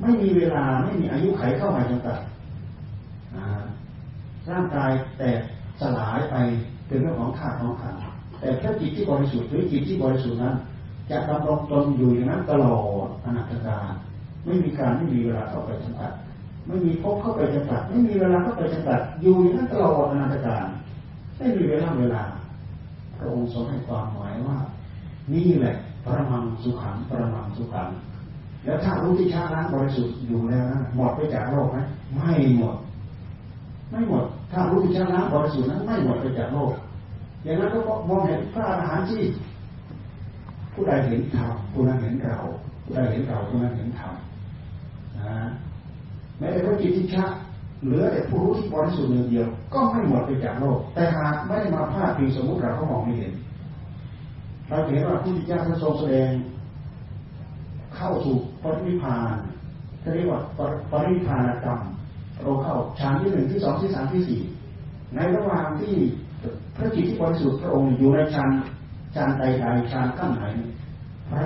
[0.00, 2.18] ไม่มีเวลาไม่มีอายุไขเข้ามาจำกัด
[4.50, 5.40] ร่างกายแตก
[5.80, 6.36] สลายไป
[6.86, 7.94] เป็นเรื่องของธาตุของขัน
[8.40, 10.54] แต่แค่จิตที่บริสุทธิ์หรือจิตที่บริสุทธิ์นั้น
[11.10, 13.78] จะดำรงตนอยู่อย่างนั้นตลอดอนัตตา
[14.46, 16.12] ไม่มีการไม่มีเวลาเข้าไปจำกัด
[16.66, 20.66] ไม่มีพบเข้าไปจำกัดไม่มีเวลาเข้าไปจำกัดอยู่อย่างนั้นตลอดนัตตาร
[21.36, 22.22] ไม่มีเวลาเวลา
[23.16, 24.58] พระองค์ทรงให้ความหมายว่า
[25.34, 25.74] นี่แหละ
[26.04, 27.88] ประมังสุขังประมังสุขัง
[28.64, 31.78] แล้วถ้ารู้ที่ชาล้างบริสุทธิ์อยู่แล้วนะหมดไปจากโลกไหม
[32.14, 32.76] ไม่หมด
[33.90, 36.72] ไม่หมด ถ้ารู้ที่ชาล้างบริสุทธิ์นั้นไม่หมดไปจากโลก
[37.42, 37.78] อย่างนั้นก็
[38.08, 39.22] มองเห็นพระอรหันต์ที่
[40.72, 42.36] ผู้ใดเห็นธรรมผู้นั้นเห็นเรา
[42.84, 44.14] ผู้ใดเห็นเราผู้นั้นเห็นธรรม
[45.28, 45.38] นะ
[46.38, 47.24] แม้แต่พระจิติชา
[47.84, 53.32] เหลือแต่ผู้รู้ที่บริสุทธิ์หนึ่งเดียว ก็ไม่หมดไปจากโลก แต่หากไม่ได้มาพาดพิงสมมติเราก็มองไม่เห็น
[54.68, 56.30] เราเห็นว่าผู้ที่เจ้าท่านทรงแสดง
[57.96, 59.34] เข้าสู่ปรินิพาน
[60.14, 60.40] เรียกว่า
[60.90, 61.80] ปรินิพานกรรม
[62.42, 64.40] เราเข้าฌานที่หนึ่งที่สองที่สามที่สี่
[65.14, 65.94] ในระหว่างที่
[66.76, 68.50] พระจิตที่บริสุทธิ์พระองค์อยู่ในฌาน
[69.14, 70.44] ฌานใดใดฌานขั้นไหน
[71.30, 71.44] พระ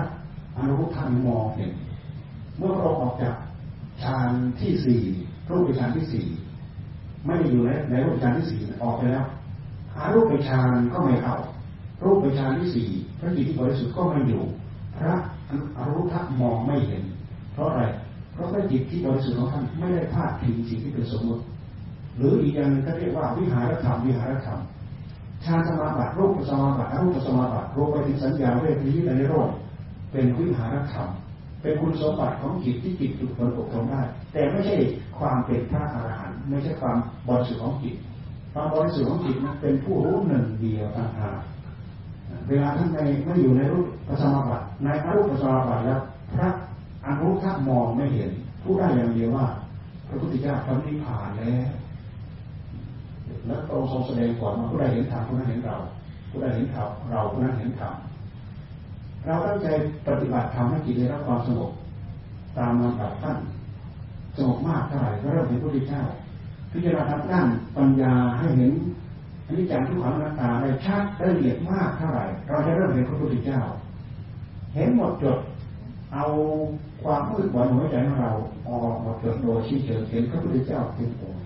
[0.56, 1.70] อนุรุทธานมองเห็น
[2.58, 3.34] เมื่อพระองค์ออกจาก
[4.02, 4.30] ฌาน
[4.60, 5.02] ที่สี่
[5.50, 6.26] รูปฌานที่สี่
[7.26, 9.26] ไม่ได้อยู่ในในรูปฌานที่สี่ออกไปแล้ว
[9.94, 11.36] หารูปฌานก็ไม่เข้า
[12.04, 12.88] รูปฌานที่สี่
[13.18, 14.42] พระจิตที่บริสุทธิ์ก็ไม่อยู่
[14.98, 15.14] พระ
[15.76, 17.02] อรูปมองไม่เห็น
[17.52, 17.82] เพราะอะไร
[18.32, 21.42] เพราะว่าจิตที่บริสุทธิ์ของท่านไม่ได้พาดพิงสิ่งที่เป็นสมมติ
[22.16, 24.58] หรืออีกอย่างนึงก็เรียกว่าวิหารธรรมวิหารธรรม
[25.44, 29.50] ชาสมาบัติรูปสมาบัติอรูปสมาบัติรูปไปถึงสัญญาเวทนิในโรด
[30.12, 31.08] เป็นวิหารธรรม
[31.62, 34.00] เป็นคุณสมบัติของจิตที่จิตถูกบรรลุตรงได้
[34.32, 34.76] แต่ไม่ใช่
[35.18, 36.96] ความเป็นพระอรหันต์ไม่ใช่ความ
[37.28, 37.94] บริสุทธิ์ของจิต
[38.52, 41.40] ความบริสุทธิ์ของจิตนั้นเป็นผู้รู้หนึ่งเดียวต่างหาก
[42.48, 46.00] เวลาท่านในไม่อยู่ในรูปปัสมาบัติในอรูปปัสมาบัติแล้ว
[46.34, 46.48] พระ
[47.06, 48.30] อนุทัมองไม่เห็น
[48.62, 49.46] ผู้ได้อย่างเดียวว่า
[50.08, 51.68] พระพุทธเจ้าทำนิพพานแล้ว
[53.46, 55.76] แล้วตรงทรงแสดงก่อนว่าผู้ใดเห็นธรรมผู้นั้นเห็นเรา
[56.30, 57.94] ผู้ใดเห็นธรรมเราผู้นั้นเห็นธรรม
[59.24, 59.66] เราตั้งใจ
[60.06, 61.72] ปฏิบัติธรรมให้จิตได้รับความสงบ
[62.58, 63.38] ตามลำดับท่าน
[64.36, 66.02] สงบมากเท่าไหร่ก็เริ่มเห็นพระพุทธเจ้า
[66.72, 67.46] พิจารณาด้าน
[67.76, 68.72] ปัญญาให้เห็น
[69.44, 73.60] อันนี้จังทุกขังนาตาได้ชัดได้ละเอียดมากเท่าไหร่ เราจะเริ่มเห็นพระพุทธเจ้า
[74.74, 75.38] เห็นหมดจด
[76.14, 76.24] เอา
[77.02, 78.32] ความมืดบอดหัวใจของเรา
[78.68, 81.42] ออกหมดจดโดยชี้เฉยเห็นพระพุทธเจ้าเป็นองค์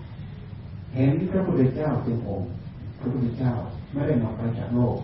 [0.94, 2.48] เห็นพระพุทธเจ้าเป็นองค์
[2.98, 3.52] พระพุทธเจ้า
[3.92, 4.96] ไม่ได้มดไปจากโลก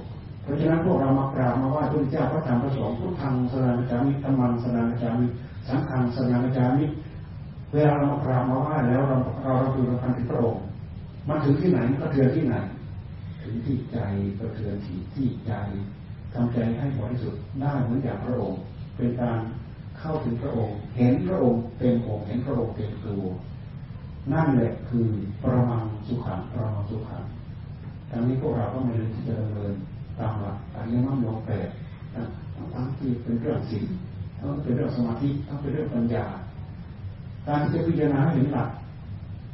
[0.50, 5.26] ราะฉะนั้นพวกเรามากราบมาว่าพระพุทธเจ้าพระธรรมพระสงฆ์พุทธังสนานจามิธรรมังสนานจามิ
[5.68, 6.84] สังฆังสนานจามิ
[7.72, 10.62] เวลาเรามากราบมาว่าแล้วเราเราเราดูเราทำที่พระองค์
[11.28, 12.54] มันถึงที่ไหนก็เทือนที่ไหน
[13.42, 13.98] ถึงที่ใจ
[14.38, 15.52] กระเทือนที่ที่ใจ
[16.32, 18.58] ทำใจให้บริสุทธิ์ได้เหมือนอย่างพระองค์
[18.96, 19.38] เป็นการ
[19.98, 23.24] เข้าถึงพระองค์ เห็นพระองค์เต็มองค์เห็นพระองค์เต็มตัว
[24.32, 25.08] นั่นแหละคือ
[25.42, 27.24] ประมังสุขังประมังสุขัง
[28.10, 29.74] ทางนี้พวกเราก็ไม่ลืมที่จะดำเนิน
[30.18, 31.68] ตามหลักอริยมรรคองแปด
[32.74, 33.86] ทั้งที่เป็นเรื่องศีล
[34.38, 36.24] ทั้งเป็นเรื่องสมาธิทั้งเป็นเรื่องปัญญา
[37.46, 38.68] การที่จะพิจารณาเห็นหลัก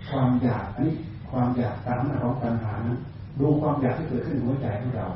[0.09, 0.95] ความอยากอันนี้
[1.31, 2.99] ความอยากตามหน้าของปัญหานั้น
[3.41, 5.07] ดูความอยากที่เกิดขึ้นในหัวใจของเรา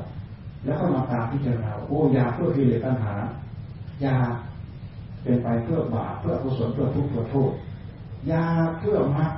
[0.65, 3.13] แล้วก็มาตามพิจารณาโอ้อยากเพื่อกิเลสตัณหา
[4.03, 4.31] อยาก
[5.23, 7.51] เป็นไปเพื่อบาปเพื่อกุศลเพื่อทุกข์เพื่อโทษ
[8.27, 9.31] อยากเพื่อมรรค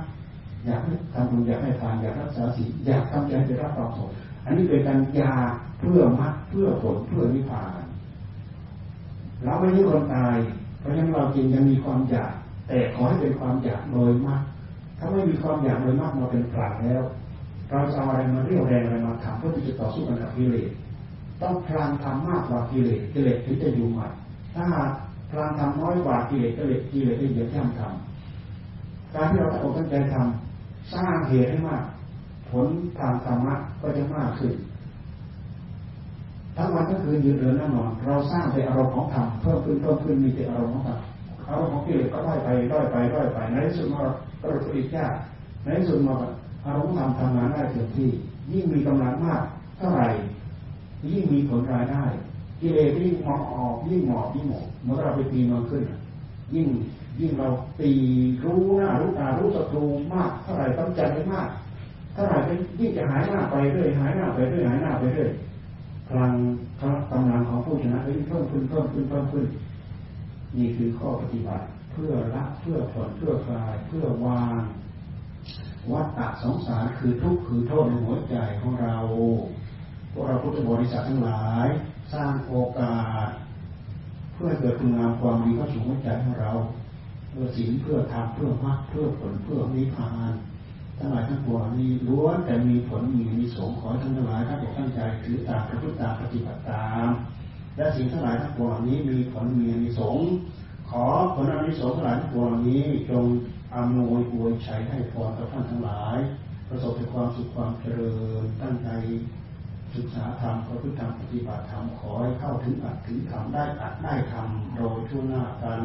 [0.64, 0.80] อยาก
[1.14, 4.10] ทำบุญอยากให้ทานอยากรักษาศีลอยากทำใจให้รับความสุข
[4.44, 5.34] อันนี้เป็นการยา
[5.78, 7.84] เพื่อมรรคเพื่อผลเพื่อนิพพาน
[9.44, 10.36] เราไม่ใช่คนตาย
[10.78, 12.32] เพราะฉะนั้นเราจริงยังมีความอยาก
[12.68, 14.42] แต่ขอให้เป็นความอยากโดยมาก
[14.98, 17.02] ถ้าไม่มีความอยากโดยมากมาเป็นกลางแล้ว
[17.70, 20.70] เราจะเอาอะไรมาเรียวแรงอะไรมาทำเพื่อที่จะต่อสู้กันกับกิเลส
[21.42, 24.10] ต้องพลังทำมากกว่ากิเลสกิเลสถึงจะอยู่หมัด
[24.54, 24.66] ถ้า
[25.30, 31.84] พลังทำน้อยกว่ากิเลสกิเลสกิเลสจะเหยียบย่ำทำการที่เราตั้งอกตั้งใจทำสร้างเหตุให้มาก
[32.54, 34.52] ผลทางธรรมะก็จะมากขึ้น
[36.56, 41.00] ทั้งวันทั้งคืนยืนเดินนั่งนอนเราสร้างแต่อารมณ์ของธรรมเพิ่มขึ้นเพิ่มขึ้นมีแต่อารมณ์ของธรรม
[41.48, 44.00] อารมณ์ของกิเลสก็ด้อยไปด้อยไปด้อยไปในที่สุดเรา
[44.40, 45.12] ก็เราอีกยาก
[45.62, 46.14] ในที่สุดเรา
[46.66, 48.10] อารมณ์ธรรมทำงานได้เต็มที่
[48.52, 49.42] ยิ่งมีกำลังมาก
[49.78, 50.06] เท่าไหร่
[51.10, 52.04] ยิ่งมีผลรายได้
[52.60, 55.82] กิเลสยิ่งหมอกออกยิ่งหมอกยิ่งหมอกเมื่อเราไปตีมันขึ้น
[56.54, 56.66] ยิ่ง
[57.20, 57.46] ยิ่งเรา
[57.80, 57.90] ตี
[58.44, 61.48] รู้หน้ารู้ตารู้ศัตรูมากเท่าไหร่ต้องจัดให้มาก
[62.14, 62.38] เท่าไหร่
[62.78, 65.30] ยิ่งจะหายหน้าไปเรื่อยหายหน้าไปเรื่อยหายหน้าไปเรื่อย
[66.08, 66.32] พลัง
[67.10, 69.46] กำลังของผู้ชนะยิ่งเพิ่มขึ้นเพิ่มขึ้นเพิ่มขึ้น
[70.56, 74.60] นี่คือข้อปฏิบัติเพื่อละเพื่อผ่อนเพื่อคลายเพื่อวาง
[75.92, 78.96] วัฏฏะสงสารคือทุกข์คือโทษในหัวใจของเรา
[80.12, 81.66] พวกเราพุทธบริษัททั้งหลาย
[82.12, 83.28] สร้างโอกาส
[84.34, 86.52] เพื่อเกิดคุณงามความดีเข้าสู่หัวใจของเรา
[87.30, 90.32] เพื่อศีลเพื่อธรรมเพื่อมรรคเพื่อผลเพื่อนิพพาน
[90.98, 97.08] ทั้งหลายทั้งปวงนี้ล้วนแต่มีผลมีมีสงขอทั้งหลายทั้งตั้งใจถือตามประพฤติตามปฏิบัติตาม
[97.76, 100.16] และสิ่งทั้งหลายทั้งปวงนี้มีผลมีมีสง
[100.90, 103.24] ขอผลอนิสงส์ทั้งหลายทั้งปวงนี้จง
[103.74, 106.18] อำนวยอวยชัยให้พรกับท่านทั้งหลาย
[106.68, 108.88] ประสบแต่ความสุขความเจริญตั้งใจ
[109.94, 115.82] ศึกษาธรรมประพฤติธรรมปฏิบัติธรรมขอให้เข้าถึงอัดถึงธรรมได้อัดได้ธรรมโดยทั่วหน้ากัน